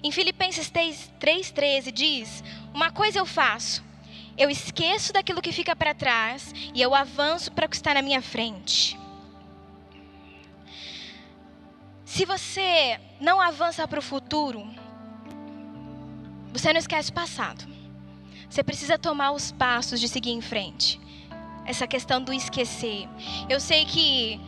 Em 0.03 0.11
Filipenses 0.11 0.69
3,13 0.69 1.91
diz: 1.91 2.43
Uma 2.73 2.91
coisa 2.91 3.19
eu 3.19 3.25
faço, 3.25 3.83
eu 4.37 4.49
esqueço 4.49 5.13
daquilo 5.13 5.41
que 5.41 5.53
fica 5.53 5.75
para 5.75 5.93
trás 5.93 6.53
e 6.73 6.81
eu 6.81 6.93
avanço 6.93 7.51
para 7.53 7.65
o 7.65 7.69
que 7.69 7.75
está 7.75 7.93
na 7.93 8.01
minha 8.01 8.21
frente. 8.21 8.98
Se 12.09 12.25
você 12.25 12.99
não 13.21 13.39
avança 13.39 13.87
para 13.87 13.99
o 13.99 14.01
futuro, 14.01 14.67
você 16.51 16.73
não 16.73 16.79
esquece 16.79 17.11
o 17.11 17.13
passado. 17.13 17.63
Você 18.49 18.63
precisa 18.63 18.97
tomar 18.97 19.31
os 19.31 19.51
passos 19.51 19.99
de 19.99 20.07
seguir 20.07 20.31
em 20.31 20.41
frente 20.41 20.99
essa 21.67 21.85
questão 21.85 22.19
do 22.19 22.33
esquecer. 22.33 23.07
Eu 23.47 23.59
sei 23.59 23.85
que 23.85 24.41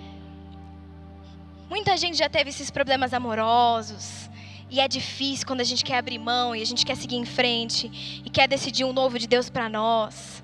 muita 1.70 1.96
gente 1.98 2.18
já 2.18 2.27
teve 2.27 2.50
esses 2.50 2.72
problemas 2.72 3.13
amorosos. 3.13 4.27
E 4.68 4.80
é 4.80 4.88
difícil 4.88 5.46
quando 5.46 5.62
a 5.62 5.70
gente 5.72 5.86
quer 5.86 6.00
abrir 6.00 6.18
mão 6.18 6.56
e 6.56 6.63
a 6.63 6.65
gente 6.65 6.84
quer 6.84 6.98
seguir 6.98 7.18
em 7.18 7.25
frente 7.25 8.22
e 8.25 8.30
quer 8.32 8.48
decidir 8.48 8.86
um 8.86 8.91
novo 8.91 9.20
de 9.20 9.27
Deus 9.27 9.51
para 9.51 9.70
nós. 9.70 10.44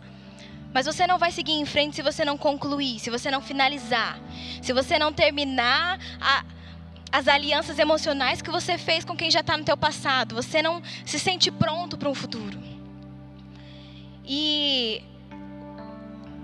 Mas 0.71 0.85
você 0.85 1.07
não 1.07 1.17
vai 1.17 1.31
seguir 1.31 1.53
em 1.53 1.65
frente 1.65 1.95
se 1.95 2.03
você 2.03 2.23
não 2.23 2.37
concluir, 2.37 2.99
se 2.99 3.09
você 3.09 3.31
não 3.31 3.41
finalizar, 3.41 4.19
se 4.61 4.71
você 4.71 4.99
não 4.99 5.11
terminar 5.11 5.99
a, 6.21 6.43
as 7.11 7.27
alianças 7.27 7.79
emocionais 7.79 8.41
que 8.41 8.51
você 8.51 8.77
fez 8.77 9.05
com 9.05 9.15
quem 9.15 9.31
já 9.31 9.39
está 9.39 9.57
no 9.57 9.63
teu 9.63 9.77
passado. 9.77 10.35
Você 10.35 10.61
não 10.61 10.81
se 11.05 11.19
sente 11.19 11.49
pronto 11.51 11.97
para 11.97 12.09
um 12.09 12.15
futuro. 12.15 12.59
E 14.25 15.01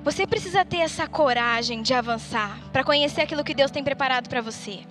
você 0.03 0.25
precisa 0.25 0.63
ter 0.63 0.77
essa 0.77 1.07
coragem 1.07 1.81
de 1.81 1.93
avançar 1.93 2.59
para 2.71 2.83
conhecer 2.83 3.21
aquilo 3.21 3.43
que 3.43 3.53
Deus 3.53 3.71
tem 3.71 3.83
preparado 3.83 4.29
para 4.29 4.41
você. 4.41 4.81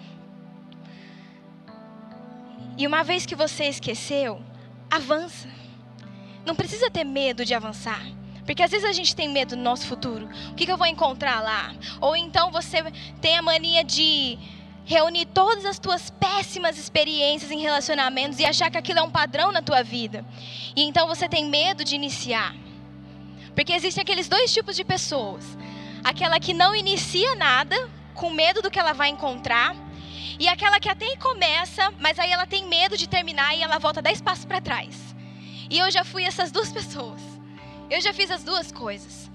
E 2.77 2.87
uma 2.87 3.03
vez 3.03 3.27
que 3.27 3.35
você 3.35 3.65
esqueceu, 3.65 4.41
avança. 4.91 5.49
Não 6.45 6.55
precisa 6.55 6.91
ter 6.91 7.05
medo 7.05 7.45
de 7.45 7.55
avançar. 7.55 8.03
Porque 8.45 8.63
às 8.63 8.71
vezes 8.71 8.89
a 8.89 8.93
gente 8.93 9.15
tem 9.15 9.29
medo 9.29 9.55
do 9.55 9.63
nosso 9.63 9.87
futuro. 9.87 10.29
O 10.51 10.55
que, 10.55 10.67
que 10.67 10.73
eu 10.73 10.77
vou 10.77 10.87
encontrar 10.87 11.41
lá? 11.41 11.75
Ou 12.01 12.17
então 12.17 12.51
você 12.51 12.83
tem 13.21 13.37
a 13.39 13.43
mania 13.43 13.85
de 13.85 14.39
reunir 14.85 15.27
todas 15.27 15.65
as 15.65 15.79
tuas 15.79 16.11
péssimas 16.11 16.79
experiências 16.79 17.51
em 17.51 17.61
relacionamentos 17.61 18.39
e 18.39 18.45
achar 18.45 18.71
que 18.71 18.79
aquilo 18.79 18.99
é 18.99 19.03
um 19.03 19.11
padrão 19.11 19.53
na 19.53 19.63
tua 19.63 19.83
vida. 19.83 20.25
E 20.75 20.83
então 20.83 21.07
você 21.07 21.29
tem 21.29 21.45
medo 21.45 21.85
de 21.85 21.95
iniciar. 21.95 22.55
Porque 23.55 23.73
existem 23.73 24.03
aqueles 24.03 24.29
dois 24.29 24.53
tipos 24.53 24.77
de 24.77 24.85
pessoas: 24.85 25.45
aquela 26.03 26.41
que 26.41 26.55
não 26.55 26.75
inicia 26.75 27.35
nada, 27.35 27.89
com 28.15 28.31
medo 28.31 28.63
do 28.63 28.71
que 28.71 28.79
ela 28.79 28.93
vai 28.93 29.09
encontrar, 29.09 29.77
e 30.39 30.49
aquela 30.49 30.81
que 30.81 30.89
até 30.89 31.17
começa, 31.17 31.93
mas 32.01 32.19
aí 32.19 32.31
ela 32.31 32.47
tem 32.47 32.67
medo 32.67 32.97
de 32.97 33.09
terminar 33.09 33.55
e 33.57 33.63
ela 33.63 33.79
volta 33.79 34.03
dez 34.03 34.21
passos 34.21 34.45
para 34.45 34.61
trás. 34.61 35.15
E 35.71 35.79
eu 35.79 35.91
já 35.91 36.05
fui 36.05 36.25
essas 36.25 36.51
duas 36.51 36.73
pessoas. 36.73 37.21
Eu 37.89 38.01
já 38.01 38.13
fiz 38.13 38.31
as 38.31 38.43
duas 38.43 38.73
coisas. 38.73 39.32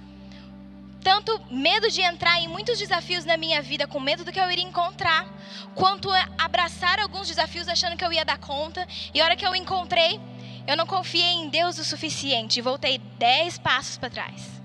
Tanto 1.08 1.42
medo 1.50 1.90
de 1.90 2.02
entrar 2.02 2.38
em 2.42 2.50
muitos 2.50 2.78
desafios 2.78 3.24
na 3.24 3.38
minha 3.38 3.62
vida 3.62 3.88
com 3.88 3.98
medo 3.98 4.26
do 4.26 4.32
que 4.34 4.38
eu 4.38 4.52
iria 4.52 4.66
encontrar, 4.66 5.26
quanto 5.74 6.10
abraçar 6.38 7.00
alguns 7.00 7.30
desafios 7.30 7.70
achando 7.70 7.96
que 7.96 8.04
eu 8.04 8.12
ia 8.12 8.26
dar 8.26 8.38
conta, 8.38 8.86
e 9.14 9.22
a 9.22 9.24
hora 9.24 9.38
que 9.38 9.48
eu 9.48 9.56
encontrei, 9.56 10.20
eu 10.68 10.76
não 10.76 10.86
confiei 10.86 11.32
em 11.32 11.48
Deus 11.48 11.80
o 11.80 11.86
suficiente. 11.86 12.60
E 12.60 12.62
voltei 12.62 12.98
dez 13.18 13.58
passos 13.58 13.98
para 13.98 14.10
trás. 14.10 14.62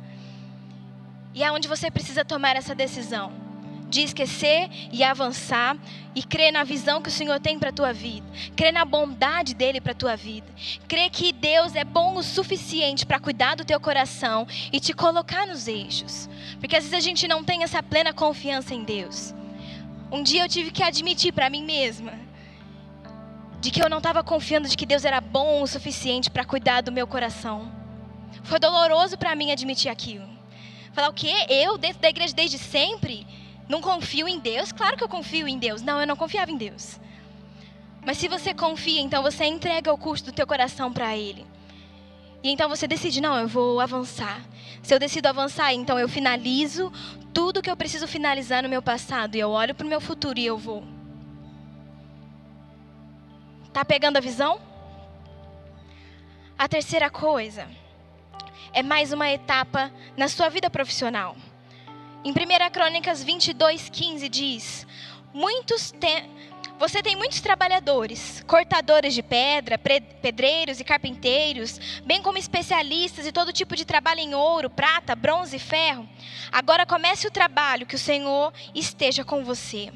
E 1.32 1.44
é 1.44 1.52
onde 1.52 1.68
você 1.68 1.92
precisa 1.92 2.24
tomar 2.24 2.56
essa 2.56 2.74
decisão 2.74 3.41
de 3.92 4.00
esquecer 4.00 4.70
e 4.90 5.04
avançar 5.04 5.76
e 6.14 6.22
crer 6.22 6.50
na 6.50 6.64
visão 6.64 7.02
que 7.02 7.10
o 7.10 7.12
Senhor 7.12 7.38
tem 7.38 7.58
para 7.58 7.68
a 7.68 7.72
tua 7.72 7.92
vida, 7.92 8.26
crer 8.56 8.72
na 8.72 8.86
bondade 8.86 9.54
dele 9.54 9.82
para 9.82 9.92
a 9.92 9.94
tua 9.94 10.16
vida, 10.16 10.46
crer 10.88 11.10
que 11.10 11.30
Deus 11.30 11.74
é 11.74 11.84
bom 11.84 12.16
o 12.16 12.22
suficiente 12.22 13.04
para 13.04 13.20
cuidar 13.20 13.54
do 13.54 13.66
teu 13.66 13.78
coração 13.78 14.46
e 14.72 14.80
te 14.80 14.94
colocar 14.94 15.46
nos 15.46 15.68
eixos. 15.68 16.28
Porque 16.58 16.74
às 16.74 16.84
vezes 16.84 16.98
a 16.98 17.06
gente 17.06 17.28
não 17.28 17.44
tem 17.44 17.62
essa 17.62 17.82
plena 17.82 18.14
confiança 18.14 18.74
em 18.74 18.82
Deus. 18.82 19.34
Um 20.10 20.22
dia 20.22 20.42
eu 20.42 20.48
tive 20.48 20.70
que 20.70 20.82
admitir 20.82 21.32
para 21.32 21.50
mim 21.50 21.62
mesma 21.62 22.14
de 23.60 23.70
que 23.70 23.82
eu 23.82 23.90
não 23.90 23.98
estava 23.98 24.24
confiando 24.24 24.68
de 24.68 24.76
que 24.76 24.86
Deus 24.86 25.04
era 25.04 25.20
bom 25.20 25.62
o 25.62 25.66
suficiente 25.66 26.30
para 26.30 26.46
cuidar 26.46 26.80
do 26.80 26.90
meu 26.90 27.06
coração. 27.06 27.70
Foi 28.42 28.58
doloroso 28.58 29.18
para 29.18 29.36
mim 29.36 29.52
admitir 29.52 29.90
aquilo. 29.90 30.28
Falar 30.94 31.10
o 31.10 31.12
quê? 31.12 31.46
Eu, 31.48 31.78
dentro 31.78 32.00
da 32.00 32.08
igreja 32.08 32.34
desde 32.34 32.58
sempre, 32.58 33.26
não 33.72 33.80
confio 33.80 34.28
em 34.28 34.38
Deus? 34.38 34.70
Claro 34.70 34.98
que 34.98 35.02
eu 35.02 35.08
confio 35.08 35.48
em 35.48 35.58
Deus. 35.58 35.80
Não, 35.80 35.98
eu 35.98 36.06
não 36.06 36.14
confiava 36.14 36.50
em 36.50 36.58
Deus. 36.58 37.00
Mas 38.04 38.18
se 38.18 38.28
você 38.28 38.52
confia, 38.52 39.00
então 39.00 39.22
você 39.22 39.46
entrega 39.46 39.90
o 39.90 39.96
custo 39.96 40.30
do 40.30 40.34
teu 40.34 40.46
coração 40.46 40.92
para 40.92 41.16
Ele. 41.16 41.46
E 42.42 42.50
então 42.50 42.68
você 42.68 42.86
decide, 42.86 43.20
não, 43.20 43.34
eu 43.38 43.48
vou 43.48 43.80
avançar. 43.80 44.42
Se 44.82 44.92
eu 44.94 44.98
decido 44.98 45.28
avançar, 45.28 45.72
então 45.72 45.98
eu 45.98 46.06
finalizo 46.06 46.92
tudo 47.32 47.62
que 47.62 47.70
eu 47.70 47.76
preciso 47.76 48.06
finalizar 48.06 48.62
no 48.62 48.68
meu 48.68 48.82
passado. 48.82 49.36
E 49.36 49.40
eu 49.40 49.48
olho 49.48 49.74
para 49.74 49.86
o 49.86 49.88
meu 49.88 50.02
futuro 50.02 50.38
e 50.38 50.44
eu 50.44 50.58
vou. 50.58 50.84
Tá 53.72 53.86
pegando 53.86 54.18
a 54.18 54.20
visão? 54.20 54.60
A 56.58 56.68
terceira 56.68 57.08
coisa 57.08 57.66
é 58.74 58.82
mais 58.82 59.14
uma 59.14 59.30
etapa 59.30 59.90
na 60.14 60.28
sua 60.28 60.50
vida 60.50 60.68
profissional. 60.68 61.34
Em 62.24 62.30
1 62.30 62.34
Crônicas 62.70 63.20
22, 63.24 63.88
15 63.88 64.28
diz: 64.28 64.86
Muitos 65.34 65.90
te... 65.90 66.24
Você 66.78 67.02
tem 67.02 67.16
muitos 67.16 67.40
trabalhadores, 67.40 68.44
cortadores 68.46 69.12
de 69.12 69.22
pedra, 69.22 69.76
pedreiros 69.76 70.78
e 70.78 70.84
carpinteiros, 70.84 72.00
bem 72.04 72.22
como 72.22 72.38
especialistas 72.38 73.26
em 73.26 73.32
todo 73.32 73.52
tipo 73.52 73.74
de 73.74 73.84
trabalho 73.84 74.20
em 74.20 74.34
ouro, 74.34 74.70
prata, 74.70 75.14
bronze 75.16 75.56
e 75.56 75.60
ferro. 75.60 76.08
Agora 76.50 76.86
comece 76.86 77.26
o 77.26 77.30
trabalho, 77.30 77.86
que 77.86 77.94
o 77.96 77.98
Senhor 77.98 78.52
esteja 78.74 79.24
com 79.24 79.44
você. 79.44 79.92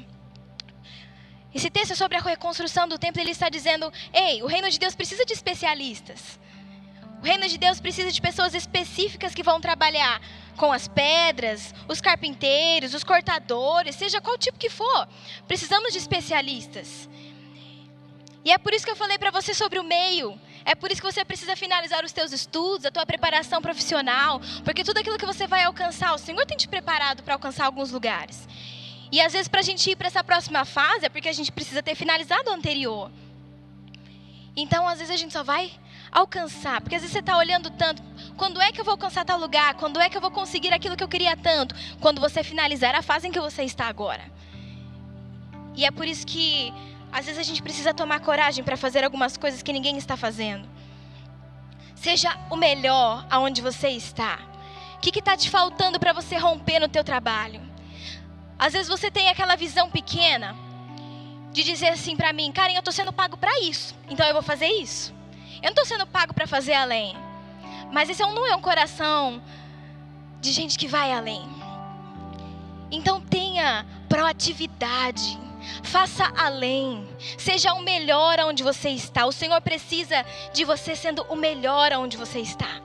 Esse 1.53 1.69
texto 1.69 1.91
é 1.91 1.95
sobre 1.95 2.17
a 2.17 2.21
reconstrução 2.21 2.89
do 2.89 2.99
templo, 2.99 3.21
ele 3.21 3.31
está 3.31 3.47
dizendo: 3.47 3.91
ei, 4.13 4.43
o 4.43 4.47
reino 4.47 4.69
de 4.69 4.79
Deus 4.79 4.95
precisa 4.95 5.25
de 5.25 5.31
especialistas. 5.31 6.37
O 7.21 7.25
reino 7.25 7.47
de 7.47 7.57
Deus 7.57 7.79
precisa 7.79 8.11
de 8.11 8.21
pessoas 8.21 8.53
específicas 8.53 9.33
que 9.33 9.43
vão 9.43 9.59
trabalhar 9.59 10.21
com 10.57 10.73
as 10.73 10.87
pedras, 10.87 11.73
os 11.87 12.01
carpinteiros, 12.01 12.93
os 12.93 13.03
cortadores, 13.03 13.95
seja 13.95 14.19
qual 14.19 14.37
tipo 14.37 14.57
que 14.57 14.69
for. 14.69 15.07
Precisamos 15.47 15.93
de 15.93 15.99
especialistas. 15.99 17.07
E 18.43 18.51
é 18.51 18.57
por 18.57 18.73
isso 18.73 18.85
que 18.85 18.91
eu 18.91 18.95
falei 18.95 19.17
para 19.17 19.31
você 19.31 19.53
sobre 19.53 19.79
o 19.79 19.83
meio. 19.83 20.39
É 20.65 20.75
por 20.75 20.91
isso 20.91 21.01
que 21.01 21.09
você 21.09 21.23
precisa 21.23 21.55
finalizar 21.55 22.03
os 22.03 22.11
teus 22.11 22.33
estudos, 22.33 22.85
a 22.85 22.91
tua 22.91 23.05
preparação 23.05 23.61
profissional, 23.61 24.41
porque 24.65 24.83
tudo 24.83 24.97
aquilo 24.97 25.17
que 25.17 25.25
você 25.25 25.47
vai 25.47 25.63
alcançar, 25.63 26.13
o 26.13 26.17
Senhor 26.17 26.45
tem 26.45 26.57
te 26.57 26.67
preparado 26.67 27.23
para 27.23 27.35
alcançar 27.35 27.65
alguns 27.65 27.91
lugares. 27.91 28.47
E 29.11 29.21
às 29.21 29.31
vezes 29.31 29.47
para 29.47 29.61
a 29.61 29.63
gente 29.63 29.89
ir 29.89 29.95
para 29.95 30.07
essa 30.07 30.23
próxima 30.23 30.65
fase 30.65 31.05
é 31.05 31.09
porque 31.09 31.29
a 31.29 31.33
gente 31.33 31.51
precisa 31.51 31.81
ter 31.81 31.95
finalizado 31.95 32.49
o 32.49 32.53
anterior. 32.53 33.09
Então 34.55 34.87
às 34.87 34.99
vezes 34.99 35.13
a 35.13 35.17
gente 35.17 35.31
só 35.31 35.43
vai 35.43 35.71
alcançar, 36.11 36.81
porque 36.81 36.95
às 36.95 37.01
vezes 37.01 37.13
você 37.13 37.19
está 37.19 37.37
olhando 37.37 37.69
tanto, 37.69 38.01
quando 38.37 38.61
é 38.61 38.71
que 38.71 38.79
eu 38.79 38.85
vou 38.85 38.93
alcançar 38.93 39.25
tal 39.25 39.39
lugar? 39.39 39.73
Quando 39.75 39.99
é 39.99 40.09
que 40.09 40.15
eu 40.15 40.21
vou 40.21 40.31
conseguir 40.31 40.71
aquilo 40.73 40.95
que 40.95 41.03
eu 41.03 41.07
queria 41.07 41.35
tanto? 41.35 41.75
Quando 41.99 42.21
você 42.21 42.43
finalizar 42.43 42.95
a 42.95 43.01
fase 43.01 43.27
em 43.27 43.31
que 43.31 43.39
você 43.39 43.63
está 43.63 43.87
agora. 43.87 44.23
E 45.75 45.85
é 45.85 45.91
por 45.91 46.07
isso 46.07 46.25
que 46.25 46.73
Às 47.11 47.25
vezes 47.25 47.39
a 47.39 47.43
gente 47.43 47.63
precisa 47.63 47.93
tomar 47.93 48.19
coragem 48.19 48.63
para 48.63 48.77
fazer 48.77 49.03
algumas 49.03 49.37
coisas 49.37 49.61
que 49.63 49.73
ninguém 49.73 49.97
está 49.97 50.15
fazendo. 50.17 50.67
Seja 51.95 52.37
o 52.49 52.55
melhor 52.55 53.25
aonde 53.29 53.61
você 53.61 53.89
está. 53.89 54.39
O 54.95 54.99
que 54.99 55.17
está 55.17 55.35
te 55.37 55.49
faltando 55.49 55.99
para 55.99 56.13
você 56.13 56.37
romper 56.37 56.79
no 56.79 56.87
teu 56.87 57.03
trabalho? 57.03 57.61
Às 58.59 58.73
vezes 58.73 58.87
você 58.87 59.09
tem 59.09 59.29
aquela 59.29 59.55
visão 59.55 59.89
pequena 59.89 60.55
de 61.51 61.63
dizer 61.63 61.89
assim 61.89 62.15
para 62.15 62.33
mim, 62.33 62.51
Karen, 62.51 62.73
eu 62.73 62.79
estou 62.79 62.93
sendo 62.93 63.13
pago 63.13 63.37
para 63.37 63.59
isso, 63.61 63.95
então 64.09 64.27
eu 64.27 64.33
vou 64.33 64.43
fazer 64.43 64.67
isso. 64.67 65.13
Eu 65.57 65.63
não 65.63 65.69
estou 65.69 65.85
sendo 65.85 66.05
pago 66.05 66.33
para 66.33 66.45
fazer 66.45 66.73
além. 66.73 67.15
Mas 67.91 68.09
esse 68.09 68.21
não 68.21 68.45
é 68.45 68.55
um 68.55 68.61
coração 68.61 69.41
de 70.39 70.51
gente 70.51 70.77
que 70.77 70.87
vai 70.87 71.11
além. 71.11 71.47
Então 72.91 73.21
tenha 73.21 73.85
proatividade. 74.07 75.37
Faça 75.83 76.31
além. 76.37 77.07
Seja 77.37 77.73
o 77.73 77.81
melhor 77.81 78.39
onde 78.41 78.63
você 78.63 78.89
está. 78.89 79.25
O 79.25 79.31
Senhor 79.31 79.59
precisa 79.61 80.25
de 80.53 80.63
você 80.63 80.95
sendo 80.95 81.23
o 81.23 81.35
melhor 81.35 81.91
onde 81.93 82.17
você 82.17 82.39
está. 82.39 82.81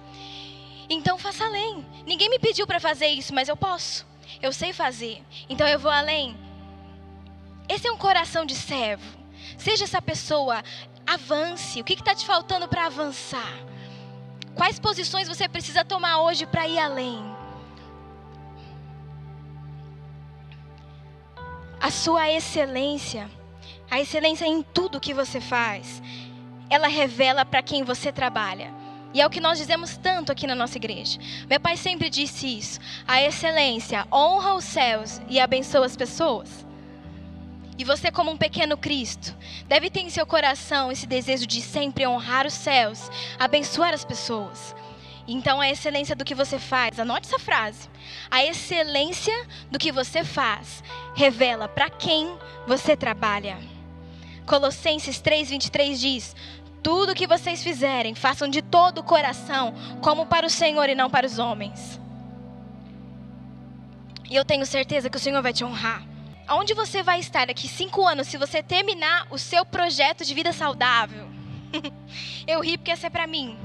Então 0.88 1.18
faça 1.18 1.44
além. 1.44 1.86
Ninguém 2.06 2.28
me 2.28 2.38
pediu 2.38 2.66
para 2.66 2.80
fazer 2.80 3.08
isso, 3.08 3.34
mas 3.34 3.48
eu 3.48 3.56
posso. 3.56 4.06
Eu 4.40 4.52
sei 4.52 4.72
fazer. 4.72 5.22
Então 5.48 5.66
eu 5.66 5.78
vou 5.78 5.90
além. 5.90 6.36
Esse 7.68 7.86
é 7.86 7.92
um 7.92 7.96
coração 7.96 8.44
de 8.44 8.54
servo. 8.54 9.04
Seja 9.56 9.84
essa 9.84 10.02
pessoa. 10.02 10.62
Avance. 11.06 11.80
O 11.80 11.84
que 11.84 11.94
está 11.94 12.14
te 12.14 12.26
faltando 12.26 12.68
para 12.68 12.86
avançar? 12.86 13.52
Quais 14.54 14.78
posições 14.78 15.28
você 15.28 15.48
precisa 15.48 15.84
tomar 15.84 16.22
hoje 16.22 16.46
para 16.46 16.66
ir 16.68 16.78
além? 16.78 17.32
a 21.82 21.90
sua 21.90 22.30
excelência, 22.30 23.28
a 23.90 24.00
excelência 24.00 24.46
em 24.46 24.62
tudo 24.62 25.00
que 25.00 25.12
você 25.12 25.40
faz, 25.40 26.00
ela 26.70 26.86
revela 26.86 27.44
para 27.44 27.60
quem 27.60 27.82
você 27.82 28.12
trabalha. 28.12 28.72
E 29.12 29.20
é 29.20 29.26
o 29.26 29.30
que 29.30 29.40
nós 29.40 29.58
dizemos 29.58 29.96
tanto 29.96 30.30
aqui 30.30 30.46
na 30.46 30.54
nossa 30.54 30.78
igreja. 30.78 31.18
Meu 31.50 31.58
pai 31.58 31.76
sempre 31.76 32.08
disse 32.08 32.46
isso. 32.46 32.78
A 33.06 33.20
excelência 33.20 34.06
honra 34.12 34.54
os 34.54 34.64
céus 34.64 35.20
e 35.28 35.40
abençoa 35.40 35.84
as 35.84 35.96
pessoas. 35.96 36.64
E 37.82 37.84
você, 37.84 38.12
como 38.12 38.30
um 38.30 38.36
pequeno 38.36 38.76
Cristo, 38.76 39.36
deve 39.66 39.90
ter 39.90 40.02
em 40.02 40.08
seu 40.08 40.24
coração 40.24 40.92
esse 40.92 41.04
desejo 41.04 41.48
de 41.48 41.60
sempre 41.60 42.06
honrar 42.06 42.46
os 42.46 42.52
céus, 42.52 43.10
abençoar 43.40 43.92
as 43.92 44.04
pessoas. 44.04 44.72
Então, 45.26 45.60
a 45.60 45.68
excelência 45.68 46.14
do 46.14 46.24
que 46.24 46.32
você 46.32 46.60
faz, 46.60 47.00
anote 47.00 47.26
essa 47.26 47.40
frase. 47.40 47.88
A 48.30 48.44
excelência 48.44 49.34
do 49.68 49.80
que 49.80 49.90
você 49.90 50.22
faz 50.22 50.84
revela 51.16 51.66
para 51.66 51.90
quem 51.90 52.38
você 52.68 52.96
trabalha. 52.96 53.58
Colossenses 54.46 55.20
3:23 55.20 55.98
diz: 55.98 56.36
Tudo 56.84 57.16
que 57.16 57.26
vocês 57.26 57.64
fizerem, 57.64 58.14
façam 58.14 58.48
de 58.48 58.62
todo 58.62 58.98
o 58.98 59.02
coração, 59.02 59.74
como 60.00 60.24
para 60.24 60.46
o 60.46 60.50
Senhor 60.50 60.88
e 60.88 60.94
não 60.94 61.10
para 61.10 61.26
os 61.26 61.40
homens. 61.40 62.00
E 64.30 64.36
eu 64.36 64.44
tenho 64.44 64.64
certeza 64.64 65.10
que 65.10 65.16
o 65.16 65.20
Senhor 65.20 65.42
vai 65.42 65.52
te 65.52 65.64
honrar. 65.64 66.11
Aonde 66.46 66.74
você 66.74 67.02
vai 67.02 67.20
estar 67.20 67.46
daqui 67.46 67.68
cinco 67.68 68.06
anos 68.06 68.28
se 68.28 68.36
você 68.36 68.62
terminar 68.62 69.26
o 69.30 69.38
seu 69.38 69.64
projeto 69.64 70.24
de 70.24 70.34
vida 70.34 70.52
saudável? 70.52 71.28
eu 72.46 72.60
ri 72.60 72.76
porque 72.76 72.90
essa 72.90 73.06
é 73.06 73.10
para 73.10 73.26
mim. 73.26 73.58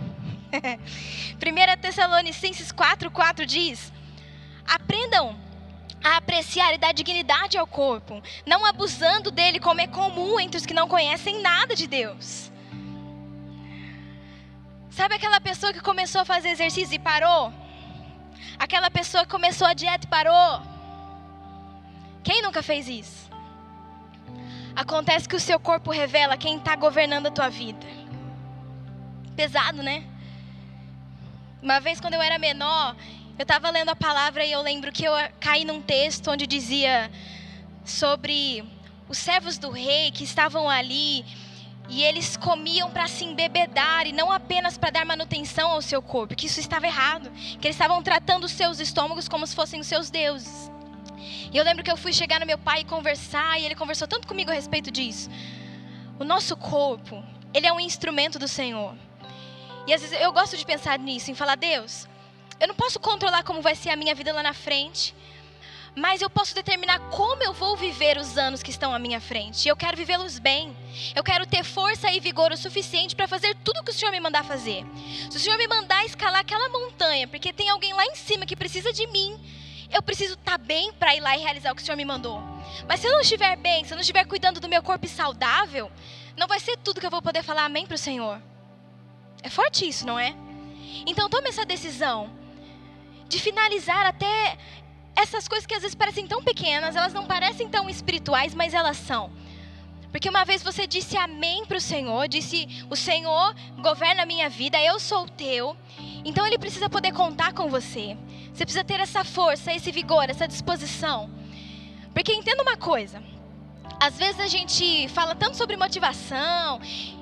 1 1.36 1.82
Tessalonicenses 1.82 2.72
4,4 2.72 3.46
diz: 3.46 3.92
Aprendam 4.66 5.36
a 6.04 6.18
apreciar 6.18 6.74
e 6.74 6.78
dar 6.78 6.94
dignidade 6.94 7.58
ao 7.58 7.68
corpo, 7.68 8.22
não 8.46 8.66
abusando 8.66 9.32
dele 9.32 9.60
como 9.60 9.82
é 9.82 9.88
comum 9.88 10.40
entre 10.40 10.58
os 10.58 10.66
que 10.66 10.74
não 10.74 10.88
conhecem 10.88 11.42
nada 11.42 11.76
de 11.76 11.88
Deus. 11.88 12.52
Sabe 14.90 15.16
aquela 15.16 15.42
pessoa 15.42 15.74
que 15.74 15.82
começou 15.82 16.22
a 16.22 16.26
fazer 16.26 16.50
exercício 16.50 16.96
e 16.96 17.00
parou? 17.00 17.54
Aquela 18.58 18.90
pessoa 18.90 19.24
que 19.24 19.32
começou 19.32 19.68
a 19.68 19.74
dieta 19.74 20.08
e 20.08 20.10
parou? 20.10 20.77
Quem 22.28 22.42
nunca 22.42 22.62
fez 22.62 22.90
isso? 22.90 23.30
Acontece 24.76 25.30
que 25.30 25.36
o 25.38 25.40
seu 25.40 25.58
corpo 25.58 25.92
revela 25.92 26.36
quem 26.36 26.58
está 26.58 26.76
governando 26.76 27.28
a 27.28 27.32
tua 27.32 27.48
vida. 27.48 27.88
Pesado, 29.34 29.82
né? 29.82 30.04
Uma 31.62 31.80
vez, 31.80 32.02
quando 32.02 32.16
eu 32.16 32.22
era 32.22 32.38
menor, 32.38 32.98
eu 33.40 33.44
estava 33.44 33.70
lendo 33.70 33.92
a 33.92 33.96
palavra 33.96 34.44
e 34.44 34.52
eu 34.52 34.62
lembro 34.62 34.92
que 34.92 35.06
eu 35.06 35.14
caí 35.40 35.64
num 35.64 35.82
texto 35.82 36.30
onde 36.30 36.46
dizia 36.46 37.10
sobre 37.86 38.62
os 39.08 39.18
servos 39.18 39.58
do 39.58 39.72
rei 39.72 40.12
que 40.12 40.26
estavam 40.26 40.70
ali 40.70 41.24
e 41.88 42.04
eles 42.04 42.36
comiam 42.36 42.92
para 42.92 43.08
se 43.08 43.24
embebedar 43.24 44.06
e 44.06 44.12
não 44.12 44.34
apenas 44.34 44.78
para 44.78 44.90
dar 44.90 45.06
manutenção 45.06 45.72
ao 45.72 45.82
seu 45.82 46.02
corpo, 46.02 46.36
que 46.36 46.48
isso 46.48 46.60
estava 46.60 46.88
errado, 46.88 47.32
que 47.32 47.68
eles 47.68 47.78
estavam 47.78 48.04
tratando 48.04 48.44
os 48.44 48.52
seus 48.52 48.82
estômagos 48.82 49.30
como 49.30 49.48
se 49.48 49.56
fossem 49.56 49.80
os 49.80 49.88
seus 49.88 50.10
deuses. 50.10 50.70
E 51.52 51.58
eu 51.58 51.64
lembro 51.64 51.84
que 51.84 51.92
eu 51.92 51.98
fui 51.98 52.14
chegar 52.14 52.40
no 52.40 52.46
meu 52.46 52.58
pai 52.58 52.82
e 52.82 52.86
conversar, 52.86 53.60
e 53.60 53.66
ele 53.66 53.76
conversou 53.76 54.08
tanto 54.08 54.28
comigo 54.28 54.52
a 54.52 54.54
respeito 54.54 54.92
disso. 54.92 55.30
O 56.20 56.24
nosso 56.24 56.56
corpo, 56.58 57.24
ele 57.54 57.68
é 57.68 57.74
um 57.74 57.80
instrumento 57.80 58.38
do 58.38 58.48
Senhor. 58.48 58.96
E 59.86 59.94
às 59.94 60.02
vezes 60.02 60.20
eu 60.20 60.32
gosto 60.34 60.58
de 60.58 60.66
pensar 60.66 61.00
nisso, 61.00 61.32
em 61.32 61.36
falar, 61.36 61.56
Deus, 61.56 62.08
eu 62.60 62.68
não 62.68 62.76
posso 62.76 63.00
controlar 63.00 63.44
como 63.44 63.62
vai 63.62 63.76
ser 63.76 63.90
a 63.90 63.96
minha 63.96 64.14
vida 64.14 64.34
lá 64.34 64.44
na 64.44 64.54
frente, 64.54 65.16
mas 65.96 66.22
eu 66.22 66.30
posso 66.30 66.54
determinar 66.54 67.00
como 67.10 67.42
eu 67.42 67.54
vou 67.54 67.76
viver 67.76 68.18
os 68.18 68.38
anos 68.38 68.62
que 68.62 68.70
estão 68.70 68.94
à 68.94 69.00
minha 69.00 69.20
frente. 69.20 69.68
Eu 69.68 69.76
quero 69.76 69.98
vivê-los 69.98 70.38
bem. 70.38 70.76
Eu 71.16 71.24
quero 71.24 71.46
ter 71.48 71.64
força 71.64 72.12
e 72.12 72.20
vigor 72.20 72.52
o 72.52 72.58
suficiente 72.58 73.16
para 73.16 73.28
fazer 73.28 73.56
tudo 73.64 73.84
que 73.84 73.90
o 73.90 73.94
Senhor 73.94 74.12
me 74.12 74.20
mandar 74.20 74.44
fazer. 74.44 74.86
Se 75.32 75.38
o 75.38 75.40
Senhor 75.40 75.58
me 75.58 75.68
mandar 75.68 76.06
escalar 76.06 76.42
aquela 76.42 76.70
montanha, 76.70 77.28
porque 77.28 77.52
tem 77.52 77.70
alguém 77.70 77.94
lá 77.94 78.06
em 78.06 78.16
cima 78.16 78.46
que 78.46 78.56
precisa 78.56 78.94
de 78.94 79.08
mim, 79.08 79.40
eu 79.92 80.02
preciso 80.02 80.34
estar 80.34 80.54
tá 80.54 80.58
bem 80.58 80.92
para 80.94 81.16
ir 81.16 81.20
lá 81.20 81.38
e 81.38 81.42
realizar 81.42 81.72
o 81.72 81.76
que 81.76 81.82
o 81.82 81.86
Senhor 81.86 81.98
me 81.98 82.06
mandou. 82.06 82.42
Mas 82.88 83.00
se 83.00 83.08
eu 83.08 83.12
não 83.12 83.22
estiver 83.22 83.56
bem, 83.58 83.84
se 83.84 83.94
eu 83.94 83.96
não 83.96 84.02
estiver 84.02 84.26
cuidando 84.26 84.60
do 84.60 84.70
meu 84.70 84.84
corpo 84.84 85.08
saudável, 85.08 85.92
não 86.36 86.48
vai 86.48 86.60
ser 86.60 86.78
tudo 86.78 87.00
que 87.00 87.06
eu 87.06 87.12
vou 87.12 87.22
poder 87.22 87.44
falar 87.44 87.66
amém 87.66 87.86
para 87.86 87.96
o 87.96 87.98
Senhor. 87.98 88.42
É 89.42 89.50
forte 89.50 89.88
isso, 89.88 90.06
não 90.06 90.20
é? 90.20 90.36
Então 91.06 91.30
tome 91.30 91.50
essa 91.50 91.66
decisão 91.66 92.30
de 93.28 93.40
finalizar 93.40 94.06
até 94.06 94.58
essas 95.16 95.48
coisas 95.48 95.66
que 95.66 95.74
às 95.74 95.82
vezes 95.82 95.96
parecem 95.96 96.28
tão 96.28 96.44
pequenas, 96.44 96.96
elas 96.96 97.14
não 97.14 97.26
parecem 97.26 97.68
tão 97.68 97.90
espirituais, 97.90 98.54
mas 98.54 98.74
elas 98.74 98.98
são. 98.98 99.32
Porque 100.12 100.30
uma 100.30 100.46
vez 100.46 100.64
você 100.64 100.88
disse 100.88 101.18
amém 101.18 101.66
para 101.66 101.78
o 101.78 101.82
Senhor, 101.82 102.28
disse: 102.28 102.68
O 102.90 102.96
Senhor 102.96 103.56
governa 103.82 104.24
a 104.24 104.26
minha 104.26 104.50
vida, 104.50 104.82
eu 104.82 105.00
sou 105.00 105.28
teu. 105.28 105.76
Então 106.24 106.46
Ele 106.46 106.58
precisa 106.58 106.90
poder 106.90 107.14
contar 107.14 107.54
com 107.54 107.70
você. 107.70 108.18
Você 108.58 108.66
precisa 108.66 108.84
ter 108.84 109.00
essa 109.00 109.24
força, 109.24 109.72
esse 109.72 109.92
vigor, 109.92 110.32
essa 110.32 110.48
disposição. 110.48 111.30
Porque 112.12 112.34
entenda 112.34 112.64
uma 112.64 112.76
coisa: 112.76 113.22
às 114.00 114.18
vezes 114.18 114.40
a 114.40 114.48
gente 114.48 115.08
fala 115.10 115.36
tanto 115.36 115.56
sobre 115.56 115.78
motivação 115.78 116.82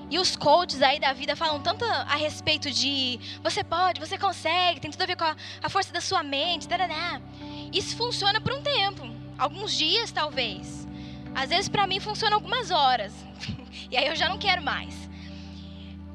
e 0.09 0.17
os 0.17 0.37
coaches 0.37 0.81
aí 0.81 0.97
da 0.97 1.11
vida 1.11 1.35
falam 1.35 1.59
tanto 1.59 1.83
a 1.83 2.15
respeito 2.15 2.71
de 2.71 3.19
você 3.43 3.65
pode, 3.65 3.99
você 3.99 4.17
consegue, 4.17 4.79
tem 4.79 4.89
tudo 4.89 5.01
a 5.01 5.05
ver 5.05 5.17
com 5.17 5.25
a, 5.25 5.35
a 5.61 5.69
força 5.69 5.91
da 5.91 5.99
sua 5.99 6.23
mente. 6.23 6.69
Tarará. 6.69 7.19
Isso 7.73 7.97
funciona 7.97 8.39
por 8.39 8.53
um 8.53 8.61
tempo, 8.61 9.05
alguns 9.37 9.77
dias 9.77 10.13
talvez. 10.13 10.87
Às 11.35 11.49
vezes 11.49 11.67
para 11.67 11.85
mim 11.85 11.99
funciona 11.99 12.33
algumas 12.33 12.71
horas. 12.71 13.11
e 13.91 13.97
aí 13.97 14.07
eu 14.07 14.15
já 14.15 14.29
não 14.29 14.37
quero 14.37 14.63
mais. 14.63 15.04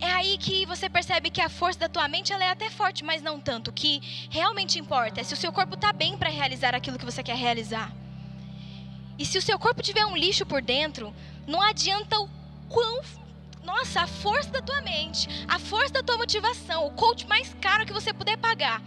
É 0.01 0.11
aí 0.13 0.39
que 0.39 0.65
você 0.65 0.89
percebe 0.89 1.29
que 1.31 1.43
a 1.43 1.51
força 1.51 1.81
da 1.81 1.89
tua 1.89 2.09
mente 2.09 2.33
ela 2.33 2.45
é 2.45 2.51
até 2.51 2.71
forte, 2.71 3.05
mas 3.05 3.21
não 3.21 3.39
tanto. 3.39 3.69
O 3.69 3.73
que 3.73 4.01
realmente 4.31 4.79
importa 4.79 5.21
é 5.21 5.25
se 5.25 5.35
o 5.35 5.37
seu 5.37 5.53
corpo 5.53 5.75
está 5.75 5.93
bem 5.93 6.17
para 6.17 6.31
realizar 6.31 6.75
aquilo 6.75 6.99
que 6.99 7.05
você 7.05 7.23
quer 7.23 7.37
realizar. 7.37 7.93
E 9.19 9.27
se 9.27 9.37
o 9.37 9.43
seu 9.43 9.59
corpo 9.59 9.83
tiver 9.83 10.07
um 10.07 10.17
lixo 10.17 10.47
por 10.47 10.63
dentro, 10.63 11.15
não 11.47 11.61
adianta 11.61 12.19
o 12.19 12.29
quão 12.69 13.03
nossa, 13.63 14.01
a 14.01 14.07
força 14.07 14.51
da 14.51 14.63
tua 14.63 14.81
mente, 14.81 15.29
a 15.47 15.59
força 15.59 15.93
da 15.93 16.03
tua 16.03 16.17
motivação, 16.17 16.87
o 16.87 16.93
coach 16.93 17.27
mais 17.27 17.55
caro 17.61 17.85
que 17.85 17.93
você 17.93 18.13
puder 18.13 18.39
pagar. 18.39 18.83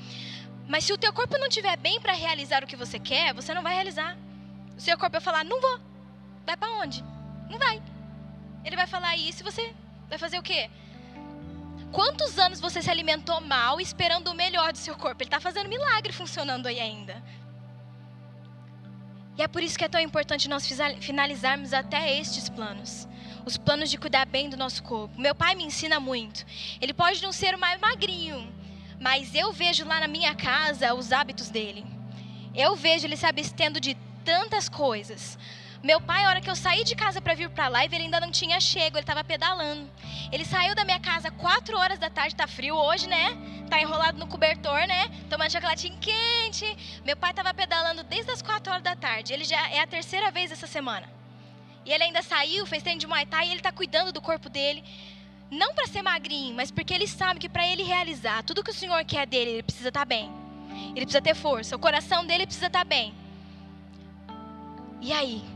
Mas 0.68 0.84
se 0.84 0.92
o 0.92 0.98
teu 0.98 1.14
corpo 1.14 1.38
não 1.38 1.48
estiver 1.48 1.78
bem 1.78 2.02
para 2.02 2.14
realizar 2.14 2.64
o 2.64 2.68
que 2.68 2.76
você 2.76 2.98
quer, 2.98 3.34
você 3.34 3.54
não 3.54 3.62
vai 3.62 3.76
realizar. 3.76 4.18
O 4.76 4.82
seu 4.82 4.98
corpo 4.98 5.12
vai 5.12 5.22
falar: 5.22 5.44
"Não 5.46 5.62
vou". 5.62 5.80
Vai 6.46 6.58
para 6.58 6.72
onde? 6.72 7.04
Não 7.50 7.60
vai. 7.60 7.82
Ele 8.66 8.76
vai 8.76 8.88
falar 8.88 9.16
isso 9.16 9.42
e 9.42 9.44
você 9.44 9.76
vai 10.10 10.18
fazer 10.18 10.40
o 10.40 10.44
quê? 10.44 10.70
Quantos 11.94 12.38
anos 12.38 12.60
você 12.60 12.82
se 12.82 12.90
alimentou 12.90 13.40
mal 13.40 13.80
esperando 13.80 14.28
o 14.30 14.34
melhor 14.34 14.74
do 14.74 14.78
seu 14.78 14.96
corpo? 14.96 15.24
Ele 15.24 15.28
está 15.28 15.40
fazendo 15.40 15.70
milagre 15.70 16.12
funcionando 16.12 16.68
aí 16.68 16.80
ainda. 16.80 17.24
E 19.38 19.42
é 19.42 19.48
por 19.48 19.64
isso 19.64 19.78
que 19.78 19.86
é 19.86 19.90
tão 19.90 20.02
importante 20.02 20.50
nós 20.50 20.68
finalizarmos 21.00 21.72
até 21.74 22.20
estes 22.20 22.50
planos 22.50 23.08
os 23.46 23.58
planos 23.58 23.90
de 23.90 23.98
cuidar 23.98 24.26
bem 24.26 24.50
do 24.50 24.58
nosso 24.58 24.82
corpo. 24.84 25.20
Meu 25.20 25.36
pai 25.36 25.56
me 25.56 25.64
ensina 25.64 26.00
muito. 26.00 26.46
Ele 26.82 26.94
pode 26.94 27.22
não 27.22 27.32
ser 27.32 27.56
o 27.56 27.60
mais 27.60 27.80
magrinho, 27.80 28.52
mas 29.00 29.36
eu 29.36 29.52
vejo 29.52 29.86
lá 29.86 30.00
na 30.00 30.08
minha 30.08 30.34
casa 30.36 30.94
os 30.94 31.12
hábitos 31.12 31.50
dele. 31.50 31.86
Eu 32.56 32.76
vejo 32.76 33.06
ele 33.06 33.18
se 33.18 33.26
abstendo 33.26 33.80
de 33.80 33.96
tantas 34.24 34.70
coisas 34.70 35.38
Meu 35.84 36.00
pai, 36.00 36.24
a 36.24 36.30
hora 36.30 36.40
que 36.40 36.50
eu 36.50 36.56
saí 36.56 36.86
de 36.86 36.96
casa 36.96 37.22
para 37.22 37.34
vir 37.34 37.50
para 37.50 37.68
live, 37.68 37.94
ele 37.94 38.06
ainda 38.06 38.22
não 38.22 38.32
tinha 38.32 38.58
chego, 38.62 38.96
ele 38.96 39.04
estava 39.04 39.22
pedalando. 39.22 39.92
Ele 40.32 40.46
saiu 40.46 40.74
da 40.74 40.86
minha 40.86 41.00
casa 41.02 41.30
4 41.30 41.78
horas 41.78 42.00
da 42.00 42.10
tarde, 42.10 42.34
tá 42.34 42.48
frio 42.48 42.78
hoje, 42.78 43.06
né? 43.06 43.36
Tá 43.70 43.82
enrolado 43.82 44.18
no 44.18 44.26
cobertor, 44.26 44.88
né? 44.88 45.10
Tomando 45.30 45.52
chocolatinho 45.52 45.98
quente. 46.00 47.02
Meu 47.04 47.18
pai 47.18 47.32
estava 47.32 47.54
pedalando 47.54 48.02
desde 48.04 48.32
as 48.32 48.42
4 48.42 48.72
horas 48.72 48.82
da 48.82 48.96
tarde. 48.96 49.34
Ele 49.34 49.44
já 49.44 49.70
é 49.72 49.82
a 49.82 49.88
terceira 49.88 50.32
vez 50.32 50.54
essa 50.54 50.68
semana. 50.68 51.12
E 51.86 51.92
ele 51.92 52.06
ainda 52.06 52.22
saiu, 52.22 52.66
fez 52.66 52.82
treino 52.82 53.02
de 53.02 53.06
Muay 53.06 53.26
Thai 53.26 53.48
e 53.48 53.50
ele 53.50 53.60
está 53.60 53.74
cuidando 53.74 54.14
do 54.14 54.22
corpo 54.22 54.48
dele. 54.48 54.86
Não 55.52 55.76
para 55.76 55.88
ser 55.88 56.02
magrinho, 56.02 56.56
mas 56.56 56.72
porque 56.72 56.94
ele 56.94 57.10
sabe 57.10 57.42
que 57.42 57.50
para 57.50 57.68
ele 57.68 57.84
realizar 57.84 58.42
tudo 58.44 58.64
que 58.64 58.72
o 58.72 58.74
Senhor 58.74 59.04
quer 59.04 59.28
dele, 59.28 59.52
ele 59.52 59.64
precisa 59.64 59.90
estar 59.90 60.00
tá 60.00 60.06
bem. 60.06 60.32
Ele 60.96 61.06
precisa 61.06 61.22
ter 61.22 61.36
força. 61.36 61.76
O 61.76 61.80
coração 61.80 62.26
dele 62.26 62.46
precisa 62.46 62.68
estar 62.68 62.80
tá 62.80 62.86
bem. 62.86 63.14
E 65.02 65.12
aí? 65.12 65.53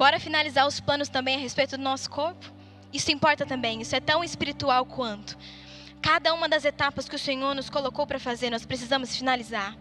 Bora 0.00 0.18
finalizar 0.18 0.66
os 0.66 0.80
planos 0.80 1.10
também 1.10 1.36
a 1.36 1.38
respeito 1.38 1.76
do 1.76 1.82
nosso 1.82 2.08
corpo? 2.08 2.50
Isso 2.90 3.12
importa 3.12 3.44
também, 3.44 3.82
isso 3.82 3.94
é 3.94 4.00
tão 4.00 4.24
espiritual 4.24 4.86
quanto. 4.86 5.36
Cada 6.00 6.32
uma 6.32 6.48
das 6.48 6.64
etapas 6.64 7.06
que 7.06 7.16
o 7.16 7.18
Senhor 7.18 7.54
nos 7.54 7.68
colocou 7.68 8.06
para 8.06 8.18
fazer, 8.18 8.48
nós 8.48 8.64
precisamos 8.64 9.14
finalizar. 9.14 9.76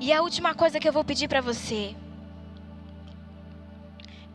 E 0.00 0.12
a 0.12 0.22
última 0.22 0.54
coisa 0.54 0.78
que 0.78 0.88
eu 0.88 0.92
vou 0.92 1.02
pedir 1.02 1.26
para 1.26 1.40
você 1.40 1.96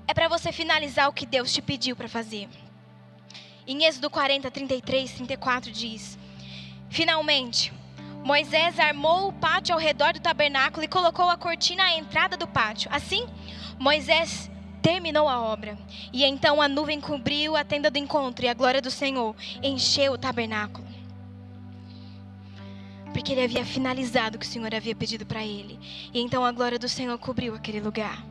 é 0.05 0.13
para 0.13 0.27
você 0.27 0.51
finalizar 0.51 1.07
o 1.07 1.13
que 1.13 1.25
Deus 1.25 1.53
te 1.53 1.61
pediu 1.61 1.95
para 1.95 2.09
fazer. 2.09 2.49
Em 3.65 3.85
Êxodo 3.85 4.09
40, 4.09 4.51
33, 4.51 5.13
34 5.13 5.71
diz: 5.71 6.19
Finalmente, 6.89 7.71
Moisés 8.21 8.77
armou 8.81 9.29
o 9.29 9.33
pátio 9.33 9.73
ao 9.73 9.79
redor 9.79 10.11
do 10.11 10.19
tabernáculo 10.19 10.83
e 10.83 10.89
colocou 10.89 11.29
a 11.29 11.37
cortina 11.37 11.85
à 11.85 11.93
entrada 11.93 12.35
do 12.35 12.45
pátio. 12.45 12.91
Assim, 12.93 13.25
Moisés 13.79 14.51
terminou 14.81 15.29
a 15.29 15.39
obra. 15.39 15.77
E 16.11 16.23
então 16.23 16.61
a 16.61 16.67
nuvem 16.67 16.99
cobriu 16.99 17.55
a 17.55 17.63
tenda 17.63 17.89
do 17.89 17.97
encontro 17.97 18.45
e 18.45 18.49
a 18.49 18.53
glória 18.53 18.81
do 18.81 18.91
Senhor 18.91 19.35
encheu 19.63 20.13
o 20.13 20.17
tabernáculo. 20.17 20.87
Porque 23.13 23.31
ele 23.31 23.43
havia 23.43 23.65
finalizado 23.65 24.35
o 24.35 24.39
que 24.39 24.45
o 24.45 24.49
Senhor 24.49 24.73
havia 24.75 24.95
pedido 24.95 25.25
para 25.25 25.43
ele. 25.43 25.79
E 26.13 26.21
então 26.21 26.45
a 26.45 26.51
glória 26.51 26.77
do 26.77 26.89
Senhor 26.89 27.17
cobriu 27.17 27.55
aquele 27.55 27.79
lugar. 27.79 28.23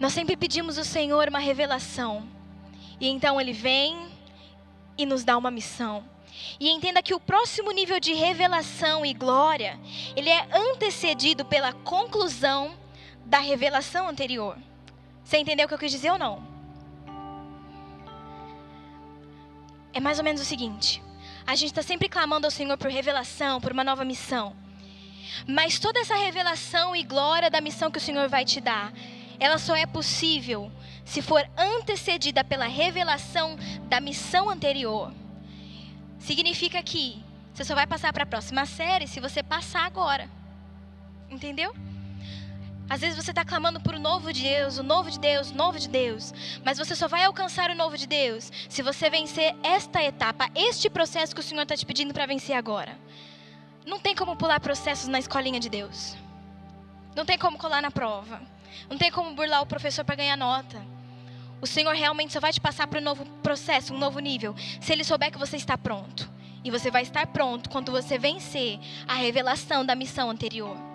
Nós 0.00 0.12
sempre 0.12 0.36
pedimos 0.36 0.78
ao 0.78 0.84
Senhor 0.84 1.28
uma 1.28 1.38
revelação. 1.38 2.26
E 3.00 3.08
então 3.08 3.40
ele 3.40 3.52
vem 3.52 4.08
e 4.96 5.04
nos 5.06 5.24
dá 5.24 5.36
uma 5.36 5.50
missão. 5.50 6.04
E 6.58 6.70
entenda 6.70 7.02
que 7.02 7.14
o 7.14 7.20
próximo 7.20 7.70
nível 7.70 7.98
de 7.98 8.12
revelação 8.12 9.04
e 9.04 9.12
glória, 9.12 9.78
ele 10.14 10.28
é 10.28 10.46
antecedido 10.52 11.44
pela 11.44 11.72
conclusão 11.72 12.77
da 13.28 13.40
revelação 13.40 14.08
anterior. 14.08 14.56
Você 15.22 15.36
entendeu 15.36 15.66
o 15.66 15.68
que 15.68 15.74
eu 15.74 15.78
quis 15.78 15.92
dizer 15.92 16.10
ou 16.10 16.18
não? 16.18 16.42
É 19.92 20.00
mais 20.00 20.18
ou 20.18 20.24
menos 20.24 20.40
o 20.40 20.44
seguinte: 20.44 21.02
a 21.46 21.54
gente 21.54 21.68
está 21.68 21.82
sempre 21.82 22.08
clamando 22.08 22.46
ao 22.46 22.50
Senhor 22.50 22.78
por 22.78 22.90
revelação, 22.90 23.60
por 23.60 23.70
uma 23.70 23.84
nova 23.84 24.04
missão. 24.04 24.56
Mas 25.46 25.78
toda 25.78 26.00
essa 26.00 26.16
revelação 26.16 26.96
e 26.96 27.04
glória 27.04 27.50
da 27.50 27.60
missão 27.60 27.90
que 27.90 27.98
o 27.98 28.00
Senhor 28.00 28.28
vai 28.30 28.46
te 28.46 28.60
dar, 28.60 28.92
ela 29.38 29.58
só 29.58 29.76
é 29.76 29.84
possível 29.84 30.72
se 31.04 31.20
for 31.20 31.46
antecedida 31.56 32.42
pela 32.42 32.66
revelação 32.66 33.58
da 33.84 34.00
missão 34.00 34.48
anterior. 34.48 35.12
Significa 36.18 36.82
que 36.82 37.22
você 37.52 37.62
só 37.64 37.74
vai 37.74 37.86
passar 37.86 38.12
para 38.12 38.22
a 38.22 38.26
próxima 38.26 38.64
série 38.64 39.06
se 39.06 39.20
você 39.20 39.42
passar 39.42 39.84
agora. 39.84 40.30
Entendeu? 41.30 41.74
Às 42.88 43.02
vezes 43.02 43.22
você 43.22 43.32
está 43.32 43.44
clamando 43.44 43.80
por 43.80 43.94
o 43.94 43.98
novo 43.98 44.32
de 44.32 44.42
Deus, 44.42 44.78
o 44.78 44.82
novo 44.82 45.10
de 45.10 45.18
Deus, 45.18 45.50
o 45.50 45.54
novo 45.54 45.78
de 45.78 45.88
Deus. 45.88 46.32
Mas 46.64 46.78
você 46.78 46.96
só 46.96 47.06
vai 47.06 47.22
alcançar 47.24 47.70
o 47.70 47.74
novo 47.74 47.98
de 47.98 48.06
Deus 48.06 48.50
se 48.68 48.82
você 48.82 49.10
vencer 49.10 49.54
esta 49.62 50.02
etapa, 50.02 50.48
este 50.54 50.88
processo 50.88 51.34
que 51.34 51.40
o 51.40 51.44
Senhor 51.44 51.62
está 51.62 51.76
te 51.76 51.84
pedindo 51.84 52.14
para 52.14 52.24
vencer 52.24 52.56
agora. 52.56 52.98
Não 53.84 54.00
tem 54.00 54.14
como 54.14 54.36
pular 54.36 54.58
processos 54.58 55.06
na 55.06 55.18
escolinha 55.18 55.60
de 55.60 55.68
Deus. 55.68 56.16
Não 57.14 57.26
tem 57.26 57.36
como 57.36 57.58
colar 57.58 57.82
na 57.82 57.90
prova. 57.90 58.40
Não 58.88 58.96
tem 58.96 59.10
como 59.10 59.34
burlar 59.34 59.60
o 59.60 59.66
professor 59.66 60.04
para 60.04 60.16
ganhar 60.16 60.36
nota. 60.36 60.82
O 61.60 61.66
Senhor 61.66 61.94
realmente 61.94 62.32
só 62.32 62.40
vai 62.40 62.52
te 62.52 62.60
passar 62.60 62.86
para 62.86 63.00
um 63.00 63.04
novo 63.04 63.26
processo, 63.42 63.92
um 63.92 63.98
novo 63.98 64.18
nível, 64.18 64.54
se 64.80 64.92
Ele 64.92 65.04
souber 65.04 65.30
que 65.30 65.38
você 65.38 65.56
está 65.56 65.76
pronto. 65.76 66.30
E 66.64 66.70
você 66.70 66.90
vai 66.90 67.02
estar 67.02 67.26
pronto 67.26 67.68
quando 67.68 67.92
você 67.92 68.18
vencer 68.18 68.78
a 69.06 69.14
revelação 69.14 69.84
da 69.84 69.94
missão 69.94 70.30
anterior. 70.30 70.87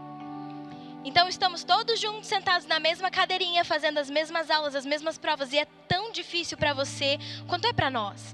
Então 1.05 1.27
estamos 1.27 1.65
todos 1.65 1.99
juntos 1.99 2.29
sentados 2.29 2.65
na 2.65 2.79
mesma 2.79 3.11
cadeirinha, 3.11 3.65
fazendo 3.65 3.97
as 3.97 4.09
mesmas 4.09 4.49
aulas, 4.49 4.73
as 4.73 4.85
mesmas 4.85 5.17
provas, 5.17 5.51
e 5.51 5.59
é 5.59 5.65
tão 5.87 6.13
difícil 6.13 6.57
para 6.57 6.73
você 6.73 7.19
quanto 7.45 7.67
é 7.67 7.73
para 7.73 7.89
nós. 7.89 8.33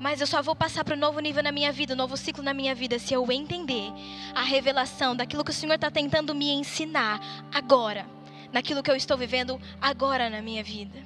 Mas 0.00 0.20
eu 0.20 0.26
só 0.26 0.42
vou 0.42 0.56
passar 0.56 0.82
para 0.82 0.96
um 0.96 0.98
novo 0.98 1.20
nível 1.20 1.42
na 1.42 1.52
minha 1.52 1.70
vida, 1.70 1.92
um 1.92 1.96
novo 1.96 2.16
ciclo 2.16 2.42
na 2.42 2.54
minha 2.54 2.74
vida, 2.74 2.98
se 2.98 3.12
eu 3.12 3.30
entender 3.30 3.92
a 4.34 4.42
revelação 4.42 5.14
daquilo 5.14 5.44
que 5.44 5.50
o 5.50 5.54
Senhor 5.54 5.74
está 5.74 5.90
tentando 5.90 6.34
me 6.34 6.50
ensinar 6.50 7.20
agora, 7.52 8.06
naquilo 8.50 8.82
que 8.82 8.90
eu 8.90 8.96
estou 8.96 9.16
vivendo 9.16 9.60
agora 9.80 10.30
na 10.30 10.40
minha 10.40 10.64
vida. 10.64 11.02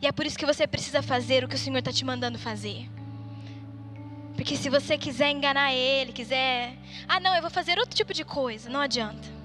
E 0.00 0.06
é 0.06 0.12
por 0.12 0.26
isso 0.26 0.38
que 0.38 0.46
você 0.46 0.66
precisa 0.66 1.02
fazer 1.02 1.42
o 1.42 1.48
que 1.48 1.56
o 1.56 1.58
Senhor 1.58 1.78
está 1.78 1.92
te 1.92 2.04
mandando 2.04 2.38
fazer. 2.38 2.88
Porque 4.36 4.56
se 4.56 4.68
você 4.68 4.98
quiser 4.98 5.30
enganar 5.30 5.72
Ele, 5.72 6.12
quiser. 6.12 6.76
Ah, 7.08 7.18
não, 7.18 7.34
eu 7.34 7.40
vou 7.40 7.50
fazer 7.50 7.78
outro 7.78 7.96
tipo 7.96 8.12
de 8.12 8.22
coisa, 8.22 8.68
não 8.68 8.80
adianta. 8.80 9.35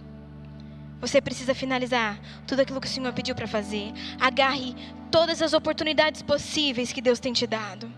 Você 1.02 1.20
precisa 1.20 1.56
finalizar 1.56 2.20
tudo 2.48 2.62
aquilo 2.62 2.80
que 2.80 2.88
o 2.88 2.90
Senhor 2.90 3.12
pediu 3.12 3.34
para 3.34 3.48
fazer. 3.48 3.92
Agarre 4.20 4.76
todas 5.10 5.42
as 5.42 5.52
oportunidades 5.52 6.22
possíveis 6.22 6.94
que 6.94 7.02
Deus 7.02 7.20
tem 7.20 7.34
te 7.34 7.48
dado. 7.48 7.92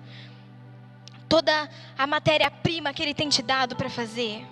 Toda 1.28 1.70
a 1.98 2.08
matéria-prima 2.08 2.94
que 2.94 3.04
Ele 3.04 3.13
tem 3.13 3.28
te 3.28 3.42
dado 3.42 3.76
para 3.76 3.89
fazer. 3.89 4.46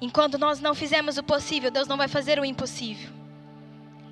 Enquanto 0.00 0.38
nós 0.38 0.60
não 0.60 0.74
fizermos 0.74 1.18
o 1.18 1.22
possível, 1.22 1.70
Deus 1.70 1.88
não 1.88 1.96
vai 1.96 2.06
fazer 2.06 2.38
o 2.38 2.44
impossível. 2.44 3.10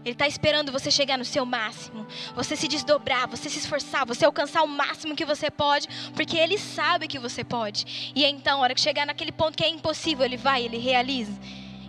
Ele 0.05 0.15
está 0.15 0.27
esperando 0.27 0.73
você 0.73 0.91
chegar 0.91 1.19
no 1.19 1.25
seu 1.25 1.45
máximo, 1.45 2.07
você 2.35 2.57
se 2.57 2.67
desdobrar, 2.67 3.29
você 3.29 3.49
se 3.49 3.59
esforçar, 3.59 4.07
você 4.07 4.25
alcançar 4.25 4.63
o 4.63 4.69
máximo 4.69 5.15
que 5.15 5.25
você 5.25 5.51
pode, 5.51 5.87
porque 6.15 6.37
Ele 6.37 6.57
sabe 6.57 7.07
que 7.07 7.19
você 7.19 7.45
pode. 7.45 8.13
E 8.15 8.25
então, 8.25 8.59
a 8.59 8.63
hora 8.63 8.75
que 8.75 8.81
chegar 8.81 9.07
naquele 9.07 9.33
ponto 9.33 9.57
que 9.57 9.65
é 9.65 9.69
impossível, 9.69 10.25
Ele 10.25 10.37
vai, 10.37 10.65
Ele 10.65 10.79
realiza. 10.79 11.39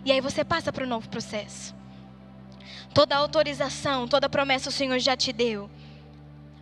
E 0.06 0.12
aí 0.12 0.22
você 0.22 0.44
passa 0.44 0.72
para 0.72 0.84
o 0.84 0.88
novo 0.88 1.10
processo. 1.10 1.76
Toda 2.94 3.16
autorização, 3.16 4.08
toda 4.08 4.30
promessa 4.30 4.70
o 4.70 4.72
Senhor 4.72 5.00
já 5.00 5.16
te 5.16 5.32
deu. 5.32 5.70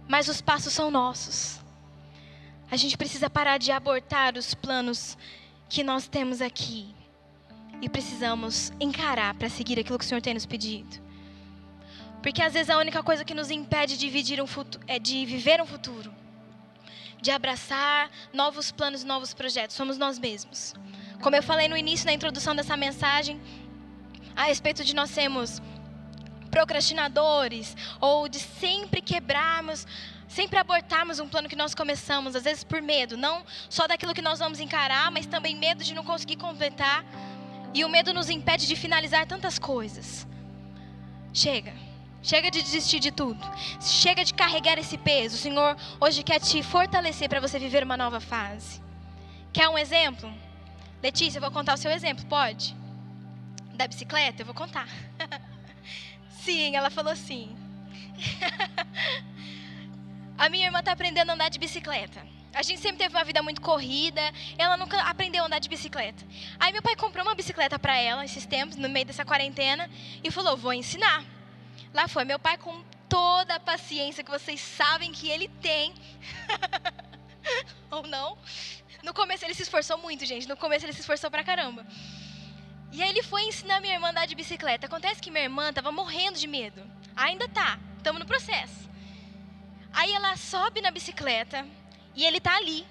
Mas 0.08 0.28
os 0.28 0.41
passos 0.41 0.73
são 0.73 0.89
nossos. 0.89 1.60
A 2.69 2.76
gente 2.76 2.97
precisa 2.97 3.30
parar 3.30 3.58
de 3.58 3.71
abortar 3.71 4.38
os 4.38 4.54
planos 4.54 5.17
que 5.69 5.84
nós 5.84 6.08
temos 6.08 6.41
aqui. 6.41 6.93
E 7.82 7.88
precisamos 7.88 8.71
encarar 8.80 9.34
para 9.36 9.50
seguir 9.50 9.80
aquilo 9.80 10.00
que 10.00 10.06
o 10.06 10.08
Senhor 10.08 10.21
tem 10.21 10.34
nos 10.34 10.45
pedido. 10.45 11.08
Porque 12.21 12.41
às 12.41 12.54
vezes 12.54 12.69
a 12.69 12.78
única 12.78 13.04
coisa 13.04 13.23
que 13.23 13.34
nos 13.34 13.52
impede 13.52 13.97
de, 13.97 14.41
um 14.41 14.47
futuro, 14.47 14.84
é 14.88 14.97
de 14.97 15.26
viver 15.26 15.62
um 15.62 15.65
futuro, 15.65 16.13
de 17.21 17.32
abraçar 17.32 18.10
novos 18.34 18.71
planos, 18.71 19.04
novos 19.04 19.34
projetos, 19.34 19.76
somos 19.76 19.97
nós 19.97 20.17
mesmos. 20.17 20.73
Como 21.21 21.36
eu 21.36 21.43
falei 21.43 21.67
no 21.67 21.75
início, 21.75 22.06
na 22.06 22.13
introdução 22.13 22.56
dessa 22.56 22.77
mensagem, 22.77 23.41
a 24.36 24.43
respeito 24.43 24.84
de 24.84 24.95
nós 24.95 25.10
sermos 25.10 25.62
procrastinadores 26.51 27.75
ou 27.99 28.30
de 28.30 28.39
sempre 28.39 29.01
quebrarmos, 29.01 29.86
sempre 30.27 30.60
abortarmos 30.60 31.19
um 31.19 31.27
plano 31.27 31.49
que 31.49 31.56
nós 31.56 31.73
começamos, 31.73 32.36
às 32.36 32.43
vezes 32.43 32.63
por 32.63 32.82
medo, 32.82 33.17
não 33.17 33.43
só 33.69 33.88
daquilo 33.88 34.13
que 34.13 34.21
nós 34.21 34.39
vamos 34.39 34.60
encarar, 34.60 35.10
mas 35.12 35.25
também 35.25 35.56
medo 35.56 35.84
de 35.84 35.93
não 35.93 36.03
conseguir 36.03 36.36
completar. 36.36 37.03
E 37.73 37.84
o 37.84 37.89
medo 37.89 38.13
nos 38.13 38.30
impede 38.30 38.67
de 38.67 38.75
finalizar 38.75 39.25
tantas 39.25 39.60
coisas. 39.60 40.27
Chega. 41.34 41.73
Chega 42.21 42.49
de 42.49 42.62
desistir 42.62 42.99
de 42.99 43.12
tudo. 43.12 43.39
Chega 43.82 44.23
de 44.23 44.34
carregar 44.34 44.77
esse 44.77 44.97
peso. 44.97 45.36
O 45.36 45.39
Senhor 45.39 45.77
hoje 45.99 46.23
quer 46.23 46.39
te 46.39 46.62
fortalecer 46.63 47.30
para 47.30 47.39
você 47.39 47.60
viver 47.60 47.84
uma 47.84 47.95
nova 47.95 48.19
fase. 48.19 48.82
Quer 49.53 49.69
um 49.69 49.77
exemplo? 49.77 50.32
Letícia, 51.01 51.38
eu 51.38 51.41
vou 51.41 51.51
contar 51.51 51.75
o 51.75 51.77
seu 51.77 51.91
exemplo, 51.91 52.25
pode? 52.25 52.75
Da 53.75 53.88
bicicleta? 53.88 54.41
Eu 54.41 54.45
vou 54.45 54.55
contar. 54.55 54.88
sim, 56.29 56.75
ela 56.75 56.89
falou 56.89 57.15
sim. 57.15 57.55
a 60.38 60.49
minha 60.49 60.65
irmã 60.65 60.79
está 60.79 60.91
aprendendo 60.91 61.29
a 61.29 61.33
andar 61.33 61.49
de 61.49 61.60
bicicleta. 61.60 62.25
A 62.53 62.63
gente 62.63 62.81
sempre 62.81 62.97
teve 62.97 63.15
uma 63.15 63.23
vida 63.23 63.43
muito 63.43 63.62
corrida, 63.62 64.21
ela 64.57 64.75
nunca 64.77 64.99
aprendeu 65.03 65.43
a 65.43 65.45
andar 65.45 65.60
de 65.60 65.69
bicicleta. 65.69 66.25
Aí 66.60 66.71
meu 66.71 66.81
pai 66.81 66.95
comprou 66.95 67.23
uma 67.23 67.36
bicicleta 67.36 67.77
para 67.77 67.95
ela 67.95 68.25
esses 68.25 68.47
tempos, 68.47 68.77
no 68.77 68.89
meio 68.89 69.05
dessa 69.05 69.23
quarentena, 69.23 69.88
e 70.23 70.31
falou: 70.31 70.57
"Vou 70.57 70.73
ensinar". 70.73 71.23
Lá 71.93 72.07
foi 72.07 72.25
meu 72.25 72.39
pai 72.39 72.57
com 72.57 72.83
toda 73.07 73.55
a 73.55 73.60
paciência 73.60 74.23
que 74.23 74.31
vocês 74.31 74.60
sabem 74.60 75.12
que 75.12 75.29
ele 75.29 75.47
tem. 75.62 75.93
Ou 77.91 78.07
não? 78.07 78.38
No 79.03 79.13
começo 79.13 79.45
ele 79.45 79.53
se 79.53 79.63
esforçou 79.63 79.97
muito, 79.97 80.25
gente. 80.25 80.47
No 80.47 80.57
começo 80.57 80.86
ele 80.86 80.93
se 80.93 81.01
esforçou 81.01 81.29
pra 81.29 81.43
caramba. 81.43 81.86
E 82.91 83.01
aí 83.03 83.10
ele 83.10 83.21
foi 83.23 83.43
ensinar 83.43 83.79
minha 83.79 83.93
irmã 83.93 84.07
a 84.07 84.12
andar 84.12 84.25
de 84.25 84.36
bicicleta. 84.36 84.88
Acontece 84.88 85.21
que 85.21 85.29
minha 85.29 85.43
irmã 85.43 85.69
estava 85.69 85.91
morrendo 85.91 86.39
de 86.39 86.47
medo. 86.47 86.81
Ainda 87.15 87.47
tá, 87.47 87.79
estamos 87.97 88.19
no 88.19 88.25
processo. 88.25 88.89
Aí 89.93 90.12
ela 90.12 90.36
sobe 90.38 90.81
na 90.81 90.91
bicicleta 90.91 91.65
e 92.15 92.25
ele 92.25 92.39
tá 92.39 92.55
ali. 92.55 92.86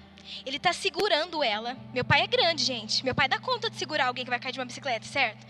Ele 0.45 0.59
tá 0.59 0.73
segurando 0.73 1.43
ela. 1.43 1.77
Meu 1.93 2.03
pai 2.03 2.21
é 2.21 2.27
grande, 2.27 2.63
gente. 2.63 3.03
Meu 3.03 3.15
pai 3.15 3.27
dá 3.27 3.39
conta 3.39 3.69
de 3.69 3.77
segurar 3.77 4.07
alguém 4.07 4.25
que 4.25 4.29
vai 4.29 4.39
cair 4.39 4.51
de 4.51 4.59
uma 4.59 4.65
bicicleta, 4.65 5.05
certo? 5.05 5.45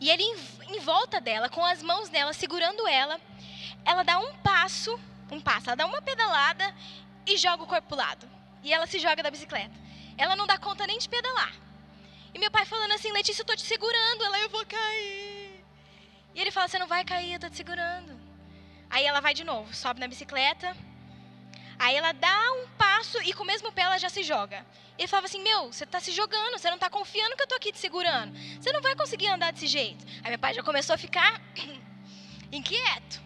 E 0.00 0.10
ele 0.10 0.22
em 0.68 0.80
volta 0.80 1.20
dela, 1.20 1.48
com 1.48 1.64
as 1.64 1.82
mãos 1.82 2.08
dela 2.08 2.32
segurando 2.32 2.86
ela, 2.86 3.20
ela 3.84 4.02
dá 4.02 4.18
um 4.18 4.34
passo, 4.38 4.98
um 5.30 5.40
passo, 5.40 5.68
ela 5.68 5.76
dá 5.76 5.86
uma 5.86 6.02
pedalada 6.02 6.74
e 7.26 7.36
joga 7.36 7.62
o 7.62 7.66
corpo 7.66 7.88
pro 7.88 7.96
lado. 7.96 8.35
E 8.66 8.72
ela 8.72 8.86
se 8.92 8.98
joga 8.98 9.22
da 9.22 9.30
bicicleta. 9.30 9.76
Ela 10.18 10.34
não 10.34 10.44
dá 10.44 10.58
conta 10.58 10.88
nem 10.88 10.98
de 10.98 11.08
pedalar. 11.08 11.52
E 12.34 12.38
meu 12.38 12.50
pai 12.50 12.64
falando 12.66 12.94
assim, 12.94 13.12
Letícia, 13.12 13.42
eu 13.42 13.46
tô 13.46 13.54
te 13.54 13.62
segurando, 13.62 14.24
ela, 14.24 14.40
eu 14.40 14.48
vou 14.50 14.66
cair. 14.66 15.64
E 16.34 16.40
ele 16.40 16.50
fala, 16.50 16.66
você 16.66 16.76
não 16.76 16.88
vai 16.88 17.04
cair, 17.04 17.34
eu 17.34 17.38
tô 17.38 17.48
te 17.48 17.56
segurando. 17.56 18.12
Aí 18.90 19.04
ela 19.06 19.20
vai 19.20 19.34
de 19.34 19.44
novo, 19.44 19.72
sobe 19.72 20.00
na 20.00 20.08
bicicleta. 20.08 20.76
Aí 21.78 21.94
ela 21.94 22.10
dá 22.10 22.52
um 22.54 22.66
passo 22.76 23.22
e 23.22 23.32
com 23.32 23.44
o 23.44 23.46
mesmo 23.46 23.70
pé 23.70 23.82
ela 23.82 23.98
já 23.98 24.08
se 24.08 24.24
joga. 24.24 24.66
Ele 24.98 25.06
falava 25.06 25.26
assim: 25.26 25.42
Meu, 25.42 25.72
você 25.72 25.84
está 25.84 26.00
se 26.00 26.10
jogando, 26.10 26.58
você 26.58 26.68
não 26.68 26.76
está 26.76 26.90
confiando 26.90 27.36
que 27.36 27.42
eu 27.42 27.44
estou 27.44 27.56
aqui 27.56 27.70
te 27.70 27.78
segurando. 27.78 28.36
Você 28.60 28.72
não 28.72 28.80
vai 28.80 28.96
conseguir 28.96 29.28
andar 29.28 29.52
desse 29.52 29.68
jeito. 29.68 30.04
Aí 30.24 30.30
meu 30.30 30.38
pai 30.38 30.54
já 30.54 30.62
começou 30.62 30.94
a 30.94 30.98
ficar 30.98 31.40
inquieto. 32.50 33.25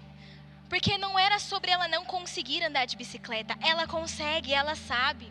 Porque 0.70 0.96
não 0.96 1.18
era 1.18 1.40
sobre 1.40 1.72
ela 1.72 1.88
não 1.88 2.04
conseguir 2.04 2.62
andar 2.62 2.86
de 2.86 2.96
bicicleta. 2.96 3.58
Ela 3.60 3.88
consegue, 3.88 4.54
ela 4.54 4.76
sabe. 4.76 5.30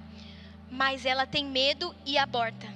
Mas 0.70 1.06
ela 1.06 1.26
tem 1.26 1.46
medo 1.46 1.96
e 2.06 2.18
aborta. 2.18 2.68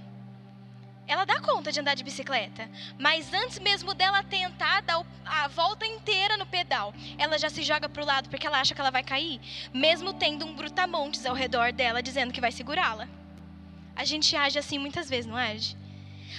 Ela 1.06 1.26
dá 1.26 1.41
conta 1.41 1.69
de 1.69 1.82
andar 1.82 1.95
de 1.95 2.04
bicicleta, 2.04 2.69
mas 2.97 3.34
antes 3.34 3.60
mesmo 3.60 3.93
dela 3.93 4.23
tentar 4.23 4.82
dar 4.82 5.06
a 5.26 5.49
volta 5.49 5.86
inteira 5.86 6.38
no 6.38 6.45
pedal, 6.45 6.93
ela 7.17 7.38
já 7.38 7.49
se 7.49 7.62
joga 7.62 7.89
para 7.89 8.02
o 8.02 8.06
lado 8.06 8.30
porque 8.30 8.47
ela 8.47 8.62
acha 8.62 8.73
que 8.73 8.80
ela 8.80 8.89
vai 8.89 9.04
cair, 9.04 9.41
mesmo 9.73 10.13
tendo 10.13 10.45
um 10.45 10.56
brutamontes 10.56 11.26
ao 11.26 11.36
redor 11.36 11.73
dela 11.73 12.02
dizendo 12.02 12.32
que 12.32 12.39
vai 12.39 12.54
segurá-la. 12.54 13.10
A 13.93 14.06
gente 14.06 14.34
age 14.34 14.58
assim 14.58 14.80
muitas 14.80 15.10
vezes, 15.10 15.26
não 15.26 15.36
age? 15.36 15.76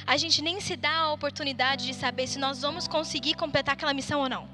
A 0.06 0.16
gente 0.16 0.40
nem 0.40 0.58
se 0.62 0.76
dá 0.76 0.96
a 0.96 1.12
oportunidade 1.12 1.86
de 1.86 1.92
saber 1.92 2.26
se 2.26 2.38
nós 2.38 2.62
vamos 2.62 2.88
conseguir 2.88 3.34
completar 3.34 3.74
aquela 3.74 3.92
missão 3.92 4.20
ou 4.20 4.30
não. 4.30 4.53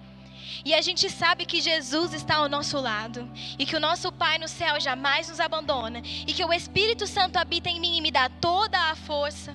E 0.64 0.74
a 0.74 0.82
gente 0.82 1.08
sabe 1.10 1.46
que 1.46 1.60
Jesus 1.60 2.12
está 2.12 2.36
ao 2.36 2.48
nosso 2.48 2.78
lado 2.78 3.30
e 3.58 3.64
que 3.64 3.76
o 3.76 3.80
nosso 3.80 4.12
Pai 4.12 4.38
no 4.38 4.48
céu 4.48 4.80
jamais 4.80 5.28
nos 5.28 5.40
abandona 5.40 6.02
e 6.26 6.32
que 6.32 6.44
o 6.44 6.52
Espírito 6.52 7.06
Santo 7.06 7.36
habita 7.36 7.68
em 7.68 7.80
mim 7.80 7.96
e 7.96 8.00
me 8.00 8.10
dá 8.10 8.28
toda 8.28 8.78
a 8.90 8.94
força 8.94 9.54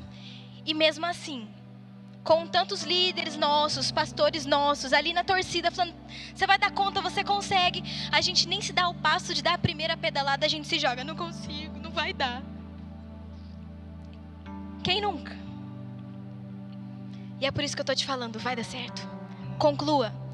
e 0.66 0.74
mesmo 0.74 1.06
assim, 1.06 1.48
com 2.24 2.48
tantos 2.48 2.82
líderes 2.82 3.38
nossos, 3.38 3.92
pastores 3.92 4.48
nossos, 4.48 4.92
ali 4.92 5.14
na 5.14 5.24
torcida, 5.24 5.70
falando: 5.70 5.96
você 6.34 6.48
vai 6.48 6.58
dar 6.58 6.72
conta, 6.72 7.00
você 7.00 7.24
consegue. 7.24 7.84
A 8.12 8.20
gente 8.20 8.48
nem 8.48 8.60
se 8.62 8.74
dá 8.74 8.90
o 8.90 8.96
passo 8.96 9.34
de 9.34 9.44
dar 9.44 9.54
a 9.54 9.60
primeira 9.60 9.96
pedalada, 9.96 10.46
a 10.46 10.50
gente 10.50 10.68
se 10.68 10.80
joga: 10.80 11.04
não 11.04 11.16
consigo, 11.16 11.78
não 11.78 11.92
vai 11.92 12.14
dar. 12.14 12.42
Quem 14.84 15.02
nunca? 15.02 15.38
E 17.40 17.46
é 17.46 17.52
por 17.52 17.64
isso 17.64 17.76
que 17.76 17.82
eu 17.82 17.84
estou 17.84 17.96
te 17.96 18.06
falando: 18.06 18.40
vai 18.40 18.56
dar 18.56 18.66
certo. 18.66 19.08
Conclua. 19.60 20.25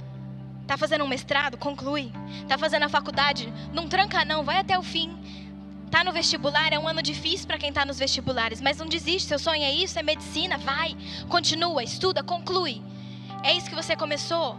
Tá 0.67 0.78
fazendo 0.78 1.04
um 1.04 1.08
mestrado? 1.08 1.58
Conclui. 1.58 2.12
Tá 2.47 2.58
fazendo 2.58 2.84
a 2.84 2.89
faculdade? 2.89 3.52
Não 3.74 3.88
tranca, 3.88 4.24
não, 4.24 4.43
vai 4.43 4.58
até 4.58 4.78
o 4.78 4.84
fim. 4.84 5.17
Tá 5.89 6.04
no 6.06 6.13
vestibular, 6.13 6.71
é 6.71 6.80
um 6.80 6.88
ano 6.88 7.02
difícil 7.02 7.45
para 7.45 7.58
quem 7.58 7.69
está 7.69 7.84
nos 7.84 8.00
vestibulares, 8.00 8.62
mas 8.62 8.78
não 8.78 8.86
desiste. 8.86 9.28
Seu 9.28 9.38
sonho 9.38 9.63
é 9.63 9.71
isso, 9.71 10.00
é 10.00 10.04
medicina, 10.04 10.58
vai, 10.58 10.95
continua, 11.28 11.84
estuda, 11.84 12.24
conclui. 12.24 12.82
É 13.43 13.54
isso 13.54 13.69
que 13.69 13.76
você 13.76 13.95
começou? 13.95 14.58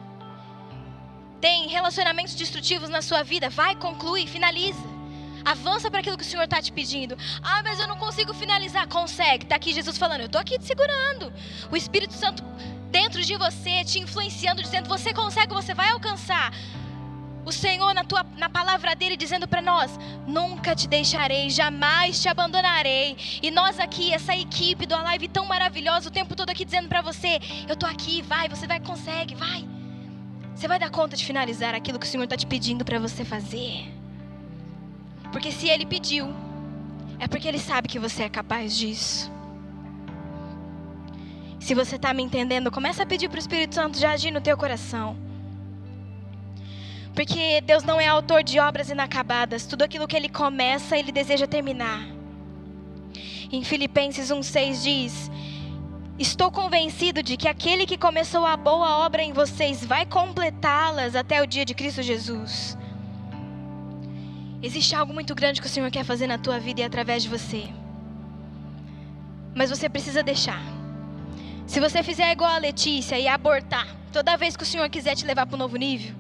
Tem 1.40 1.68
relacionamentos 1.68 2.34
destrutivos 2.34 2.90
na 2.90 3.00
sua 3.00 3.22
vida, 3.22 3.48
vai, 3.48 3.74
conclui, 3.74 4.26
finaliza. 4.26 4.91
Avança 5.44 5.90
para 5.90 6.00
aquilo 6.00 6.16
que 6.16 6.24
o 6.24 6.26
Senhor 6.26 6.44
está 6.44 6.61
te 6.61 6.72
pedindo. 6.72 7.16
Ah, 7.42 7.62
mas 7.62 7.78
eu 7.78 7.87
não 7.87 7.96
consigo 7.96 8.33
finalizar. 8.35 8.87
Consegue. 8.88 9.44
Está 9.44 9.57
aqui 9.57 9.72
Jesus 9.72 9.98
falando, 9.98 10.20
eu 10.20 10.26
estou 10.26 10.40
aqui 10.40 10.59
te 10.59 10.64
segurando. 10.64 11.33
O 11.70 11.76
Espírito 11.76 12.14
Santo 12.14 12.42
dentro 12.90 13.22
de 13.22 13.37
você, 13.37 13.83
te 13.85 13.98
influenciando, 13.98 14.62
dizendo, 14.62 14.88
você 14.88 15.14
consegue, 15.14 15.55
você 15.55 15.72
vai 15.72 15.90
alcançar 15.90 16.52
o 17.44 17.50
Senhor 17.50 17.92
na, 17.92 18.05
tua, 18.05 18.24
na 18.37 18.48
palavra 18.48 18.94
dele 18.94 19.16
dizendo 19.16 19.48
para 19.48 19.61
nós: 19.61 19.98
nunca 20.26 20.74
te 20.74 20.87
deixarei, 20.87 21.50
jamais 21.50 22.20
te 22.20 22.28
abandonarei. 22.28 23.16
E 23.42 23.50
nós 23.50 23.81
aqui, 23.81 24.12
essa 24.12 24.37
equipe 24.37 24.87
do 24.87 24.94
Alive 24.94 25.28
tão 25.28 25.46
maravilhosa, 25.46 26.09
o 26.09 26.12
tempo 26.12 26.37
todo 26.37 26.50
aqui 26.50 26.64
dizendo 26.64 26.88
para 26.88 27.02
você: 27.02 27.40
eu 27.68 27.76
tô 27.76 27.87
aqui, 27.87 28.22
vai, 28.22 28.48
você 28.48 28.66
vai, 28.66 28.78
consegue, 28.81 29.35
vai. 29.35 29.66
Você 30.55 30.68
vai 30.68 30.78
dar 30.78 30.90
conta 30.90 31.16
de 31.16 31.24
finalizar 31.24 31.74
aquilo 31.74 31.98
que 31.98 32.07
o 32.07 32.09
Senhor 32.09 32.24
está 32.24 32.37
te 32.37 32.46
pedindo 32.46 32.85
para 32.85 32.98
você 32.98 33.24
fazer. 33.24 34.01
Porque 35.33 35.51
se 35.51 35.68
Ele 35.68 35.87
pediu, 35.87 36.29
é 37.18 37.27
porque 37.27 37.49
Ele 37.49 37.59
sabe 37.59 37.88
que 37.88 37.99
você 37.99 38.25
é 38.25 38.29
capaz 38.29 38.77
disso. 38.77 39.33
Se 41.59 41.75
você 41.75 41.97
está 41.97 42.12
me 42.12 42.23
entendendo, 42.23 42.71
começa 42.71 43.03
a 43.03 43.07
pedir 43.07 43.29
para 43.29 43.37
o 43.37 43.40
Espírito 43.40 43.75
Santo 43.75 43.99
já 43.99 44.12
agir 44.12 44.31
no 44.31 44.40
teu 44.40 44.57
coração. 44.57 45.16
Porque 47.14 47.61
Deus 47.61 47.83
não 47.83 48.01
é 48.01 48.07
autor 48.07 48.42
de 48.42 48.59
obras 48.59 48.90
inacabadas. 48.90 49.66
Tudo 49.66 49.83
aquilo 49.83 50.09
que 50.09 50.16
Ele 50.16 50.29
começa, 50.29 50.97
Ele 50.97 51.12
deseja 51.12 51.47
terminar. 51.47 52.07
Em 53.51 53.62
Filipenses 53.62 54.31
1,6 54.31 54.83
diz: 54.83 55.31
Estou 56.18 56.51
convencido 56.51 57.23
de 57.23 57.37
que 57.37 57.47
aquele 57.47 57.87
que 57.87 57.99
começou 57.99 58.45
a 58.45 58.57
boa 58.57 59.05
obra 59.05 59.23
em 59.23 59.33
vocês 59.33 59.85
vai 59.85 60.05
completá-las 60.05 61.14
até 61.14 61.42
o 61.42 61.47
dia 61.47 61.64
de 61.64 61.75
Cristo 61.75 62.03
Jesus. 62.03 62.77
Existe 64.62 64.94
algo 64.94 65.12
muito 65.12 65.35
grande 65.35 65.61
que 65.61 65.66
o 65.66 65.70
Senhor 65.70 65.90
quer 65.90 66.05
fazer 66.05 66.29
na 66.29 66.38
tua 66.38 66.61
vida 66.61 66.81
e 66.81 66.85
através 66.85 67.22
de 67.25 67.29
você. 67.29 67.64
Mas 69.55 69.70
você 69.70 69.88
precisa 69.88 70.22
deixar. 70.22 70.62
Se 71.66 71.81
você 71.81 72.03
fizer 72.03 72.31
igual 72.31 72.51
a 72.51 72.59
Letícia 72.59 73.18
e 73.18 73.27
abortar, 73.27 73.88
toda 74.12 74.37
vez 74.37 74.57
que 74.57 74.62
o 74.62 74.66
Senhor 74.66 74.88
quiser 74.88 75.16
te 75.16 75.27
levar 75.27 75.46
para 75.46 75.57
um 75.57 75.59
novo 75.59 75.77
nível, 75.77 76.14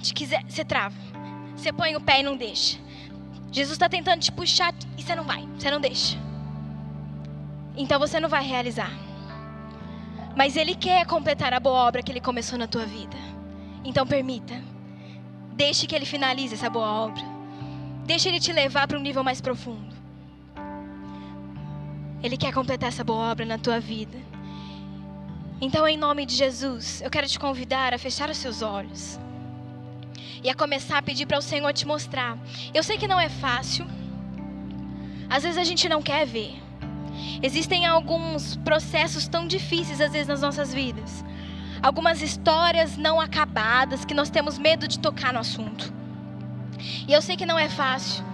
te 0.00 0.14
quiser, 0.14 0.42
você 0.48 0.64
trava. 0.64 0.96
Você 1.54 1.72
põe 1.72 1.94
o 1.94 2.00
pé 2.00 2.20
e 2.20 2.22
não 2.22 2.36
deixa. 2.36 2.78
Jesus 3.52 3.74
está 3.74 3.88
tentando 3.88 4.20
te 4.20 4.32
puxar 4.32 4.72
e 4.96 5.02
você 5.02 5.14
não 5.14 5.24
vai, 5.24 5.46
você 5.58 5.70
não 5.70 5.80
deixa. 5.80 6.16
Então 7.76 7.98
você 7.98 8.18
não 8.18 8.28
vai 8.28 8.44
realizar. 8.46 8.90
Mas 10.34 10.56
Ele 10.56 10.74
quer 10.74 11.06
completar 11.06 11.52
a 11.52 11.60
boa 11.60 11.86
obra 11.86 12.02
que 12.02 12.10
Ele 12.10 12.20
começou 12.20 12.58
na 12.58 12.66
tua 12.66 12.86
vida. 12.86 13.16
Então 13.84 14.06
permita. 14.06 14.54
Deixe 15.52 15.86
que 15.86 15.94
Ele 15.94 16.06
finalize 16.06 16.54
essa 16.54 16.70
boa 16.70 16.90
obra. 16.90 17.33
Deixe 18.04 18.28
Ele 18.28 18.38
te 18.38 18.52
levar 18.52 18.86
para 18.86 18.98
um 18.98 19.02
nível 19.02 19.24
mais 19.24 19.40
profundo. 19.40 19.94
Ele 22.22 22.36
quer 22.36 22.52
completar 22.52 22.88
essa 22.88 23.04
boa 23.04 23.30
obra 23.30 23.44
na 23.44 23.58
tua 23.58 23.80
vida. 23.80 24.18
Então, 25.60 25.86
em 25.86 25.96
nome 25.96 26.26
de 26.26 26.34
Jesus, 26.34 27.00
eu 27.00 27.10
quero 27.10 27.26
te 27.26 27.38
convidar 27.38 27.94
a 27.94 27.98
fechar 27.98 28.28
os 28.28 28.36
seus 28.36 28.60
olhos 28.60 29.18
e 30.42 30.50
a 30.50 30.54
começar 30.54 30.98
a 30.98 31.02
pedir 31.02 31.26
para 31.26 31.38
o 31.38 31.42
Senhor 31.42 31.72
te 31.72 31.86
mostrar. 31.86 32.36
Eu 32.74 32.82
sei 32.82 32.98
que 32.98 33.08
não 33.08 33.18
é 33.18 33.28
fácil. 33.28 33.86
Às 35.28 35.42
vezes 35.42 35.58
a 35.58 35.64
gente 35.64 35.88
não 35.88 36.02
quer 36.02 36.26
ver. 36.26 36.62
Existem 37.42 37.86
alguns 37.86 38.56
processos 38.56 39.26
tão 39.26 39.46
difíceis 39.46 40.00
às 40.00 40.12
vezes 40.12 40.28
nas 40.28 40.42
nossas 40.42 40.72
vidas. 40.74 41.24
Algumas 41.82 42.20
histórias 42.20 42.96
não 42.96 43.20
acabadas 43.20 44.04
que 44.04 44.14
nós 44.14 44.28
temos 44.28 44.58
medo 44.58 44.86
de 44.86 44.98
tocar 44.98 45.32
no 45.32 45.40
assunto. 45.40 45.92
E 47.06 47.12
eu 47.12 47.22
sei 47.22 47.36
que 47.36 47.46
não 47.46 47.58
é 47.58 47.68
fácil, 47.68 48.24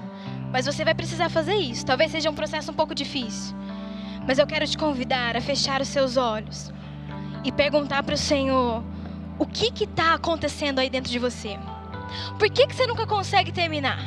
mas 0.52 0.66
você 0.66 0.84
vai 0.84 0.94
precisar 0.94 1.28
fazer 1.28 1.56
isso. 1.56 1.86
Talvez 1.86 2.10
seja 2.10 2.30
um 2.30 2.34
processo 2.34 2.70
um 2.70 2.74
pouco 2.74 2.94
difícil. 2.94 3.56
Mas 4.26 4.38
eu 4.38 4.46
quero 4.46 4.66
te 4.66 4.76
convidar 4.76 5.36
a 5.36 5.40
fechar 5.40 5.80
os 5.80 5.88
seus 5.88 6.16
olhos 6.16 6.72
e 7.44 7.50
perguntar 7.50 8.02
para 8.02 8.14
o 8.14 8.18
Senhor: 8.18 8.84
o 9.38 9.46
que 9.46 9.84
está 9.84 10.14
acontecendo 10.14 10.78
aí 10.78 10.90
dentro 10.90 11.10
de 11.10 11.18
você? 11.18 11.58
Por 12.38 12.50
que, 12.50 12.66
que 12.66 12.74
você 12.74 12.86
nunca 12.86 13.06
consegue 13.06 13.52
terminar? 13.52 14.00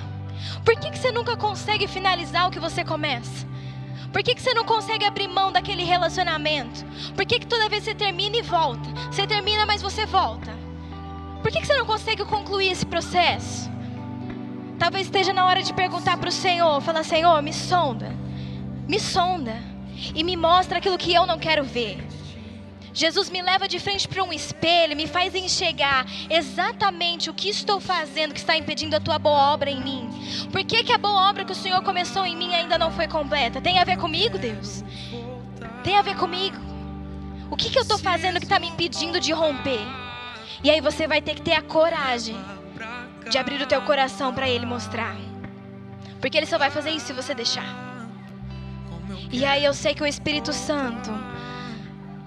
Por 0.66 0.76
que, 0.80 0.92
que 0.92 1.00
você 1.00 1.12
nunca 1.12 1.38
consegue 1.38 1.88
finalizar 1.88 2.48
o 2.48 2.52
que 2.52 2.60
você 2.60 2.84
começa? 2.84 3.48
Por 4.12 4.22
que, 4.22 4.36
que 4.36 4.42
você 4.42 4.54
não 4.54 4.64
consegue 4.64 5.06
abrir 5.06 5.28
mão 5.28 5.52
daquele 5.52 5.84
relacionamento? 5.84 6.86
Por 7.16 7.26
que, 7.26 7.40
que 7.40 7.48
toda 7.48 7.68
vez 7.70 7.84
você 7.84 7.96
termina 7.96 8.38
e 8.38 8.42
volta? 8.42 8.88
Você 9.12 9.26
termina, 9.26 9.66
mas 9.66 9.82
você 9.82 10.06
volta. 10.06 10.54
Por 11.42 11.52
que, 11.52 11.60
que 11.60 11.68
você 11.68 11.76
não 11.76 11.86
consegue 11.86 12.24
concluir 12.26 12.72
esse 12.72 12.86
processo? 12.86 13.72
Talvez 14.80 15.08
esteja 15.08 15.34
na 15.34 15.46
hora 15.46 15.62
de 15.62 15.74
perguntar 15.74 16.18
para 16.18 16.30
o 16.30 16.32
Senhor: 16.32 16.82
falar, 16.82 17.04
Senhor, 17.04 17.42
me 17.42 17.54
sonda, 17.54 18.12
me 18.88 19.00
sonda 19.00 19.56
e 20.16 20.24
me 20.24 20.36
mostra 20.36 20.78
aquilo 20.78 20.98
que 20.98 21.14
eu 21.14 21.26
não 21.26 21.40
quero 21.40 21.64
ver. 21.64 22.04
Jesus 22.94 23.30
me 23.32 23.42
leva 23.42 23.68
de 23.68 23.80
frente 23.80 24.08
para 24.08 24.24
um 24.24 24.32
espelho, 24.32 24.96
me 24.96 25.08
faz 25.08 25.34
enxergar 25.34 26.06
exatamente 26.30 27.28
o 27.28 27.34
que 27.34 27.50
estou 27.50 27.80
fazendo 27.80 28.34
que 28.34 28.40
está 28.40 28.56
impedindo 28.56 28.96
a 28.96 29.00
tua 29.00 29.18
boa 29.18 29.52
obra 29.52 29.72
em 29.72 29.82
mim. 29.82 30.08
Por 30.52 30.64
que, 30.64 30.84
que 30.84 30.94
a 30.94 30.98
boa 30.98 31.28
obra 31.28 31.44
que 31.44 31.52
o 31.52 31.56
Senhor 31.56 31.82
começou 31.82 32.24
em 32.24 32.36
mim 32.36 32.54
ainda 32.54 32.78
não 32.78 32.92
foi 32.92 33.08
completa? 33.08 33.60
Tem 33.60 33.80
a 33.80 33.84
ver 33.84 33.98
comigo, 33.98 34.38
Deus? 34.38 34.84
Tem 35.84 35.98
a 35.98 36.04
ver 36.04 36.16
comigo? 36.16 36.58
O 37.50 37.56
que, 37.56 37.70
que 37.70 37.78
eu 37.80 37.82
estou 37.82 37.98
fazendo 37.98 38.40
que 38.40 38.46
está 38.46 38.60
me 38.60 38.68
impedindo 38.68 39.20
de 39.20 39.32
romper? 39.32 39.82
E 40.64 40.70
aí 40.70 40.80
você 40.80 41.08
vai 41.08 41.22
ter 41.22 41.34
que 41.34 41.42
ter 41.42 41.54
a 41.54 41.62
coragem 41.64 42.38
de 43.34 43.40
abrir 43.40 43.60
o 43.60 43.66
teu 43.66 43.82
coração 43.82 44.32
para 44.32 44.48
Ele 44.48 44.64
mostrar. 44.64 45.16
Porque 46.22 46.38
Ele 46.38 46.46
só 46.46 46.60
vai 46.60 46.70
fazer 46.70 46.92
isso 46.92 47.08
se 47.08 47.14
você 47.14 47.34
deixar. 47.34 47.66
E 49.32 49.44
aí 49.44 49.66
eu 49.66 49.74
sei 49.74 49.96
que 49.96 50.04
o 50.04 50.06
Espírito 50.06 50.54
Santo, 50.54 51.10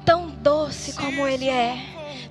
tão 0.04 0.28
doce 0.28 0.94
como 0.94 1.24
Ele 1.24 1.48
é, 1.48 1.78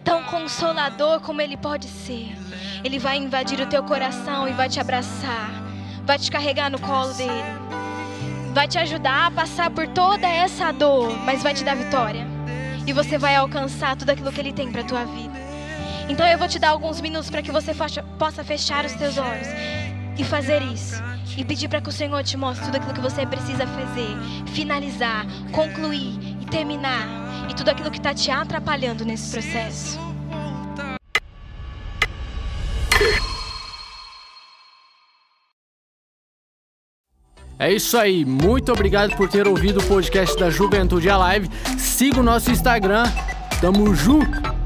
tão 0.04 0.24
consolador 0.24 1.22
como 1.22 1.40
Ele 1.40 1.56
pode 1.56 1.88
ser, 1.88 2.36
Ele 2.84 3.00
vai 3.00 3.16
invadir 3.16 3.62
o 3.62 3.66
teu 3.66 3.82
coração 3.82 4.46
e 4.46 4.52
vai 4.52 4.68
te 4.68 4.82
abraçar, 4.82 5.52
vai 6.04 6.20
te 6.20 6.30
carregar 6.30 6.70
no 6.70 6.78
colo 6.78 7.14
dele, 7.14 7.32
vai 8.54 8.68
te 8.68 8.78
ajudar 8.78 9.28
a 9.28 9.32
passar 9.32 9.70
por 9.70 9.88
toda 9.88 10.28
essa 10.28 10.74
dor, 10.74 11.18
mas 11.20 11.42
vai 11.42 11.54
te 11.54 11.64
dar 11.64 11.78
vitória. 11.78 12.28
E 12.86 12.92
você 12.92 13.18
vai 13.18 13.38
alcançar 13.38 13.96
tudo 13.96 14.10
aquilo 14.10 14.34
que 14.34 14.42
Ele 14.42 14.52
tem 14.52 14.70
para 14.70 14.84
tua 14.84 15.06
vida. 15.06 15.35
Então 16.08 16.26
eu 16.28 16.38
vou 16.38 16.48
te 16.48 16.60
dar 16.60 16.70
alguns 16.70 17.02
minutos 17.02 17.30
para 17.30 17.42
que 17.42 17.52
você 17.52 17.74
possa 18.20 18.44
fechar 18.44 18.86
os 18.86 18.94
teus 18.94 19.18
olhos 19.18 19.48
e 20.18 20.24
fazer 20.24 20.62
isso. 20.62 21.02
E 21.36 21.44
pedir 21.44 21.68
para 21.68 21.82
que 21.82 21.90
o 21.90 21.92
Senhor 21.92 22.24
te 22.24 22.38
mostre 22.38 22.66
tudo 22.66 22.78
aquilo 22.78 22.94
que 22.94 23.02
você 23.02 23.26
precisa 23.26 23.66
fazer, 23.68 24.16
finalizar, 24.54 25.26
concluir 25.52 26.18
e 26.42 26.46
terminar. 26.46 27.06
E 27.50 27.54
tudo 27.56 27.70
aquilo 27.70 27.92
que 27.92 27.98
está 27.98 28.14
te 28.14 28.32
atrapalhando 28.32 29.04
nesse 29.04 29.32
processo. 29.32 30.00
É 37.58 37.72
isso 37.74 37.98
aí, 37.98 38.24
muito 38.26 38.72
obrigado 38.72 39.16
por 39.16 39.28
ter 39.28 39.48
ouvido 39.48 39.80
o 39.80 39.84
podcast 39.84 40.38
da 40.38 40.50
Juventude 40.50 41.10
Alive. 41.10 41.50
Siga 41.80 42.20
o 42.20 42.24
nosso 42.24 42.52
Instagram, 42.52 43.06
tamo 43.60 43.96
junto! 43.96 44.65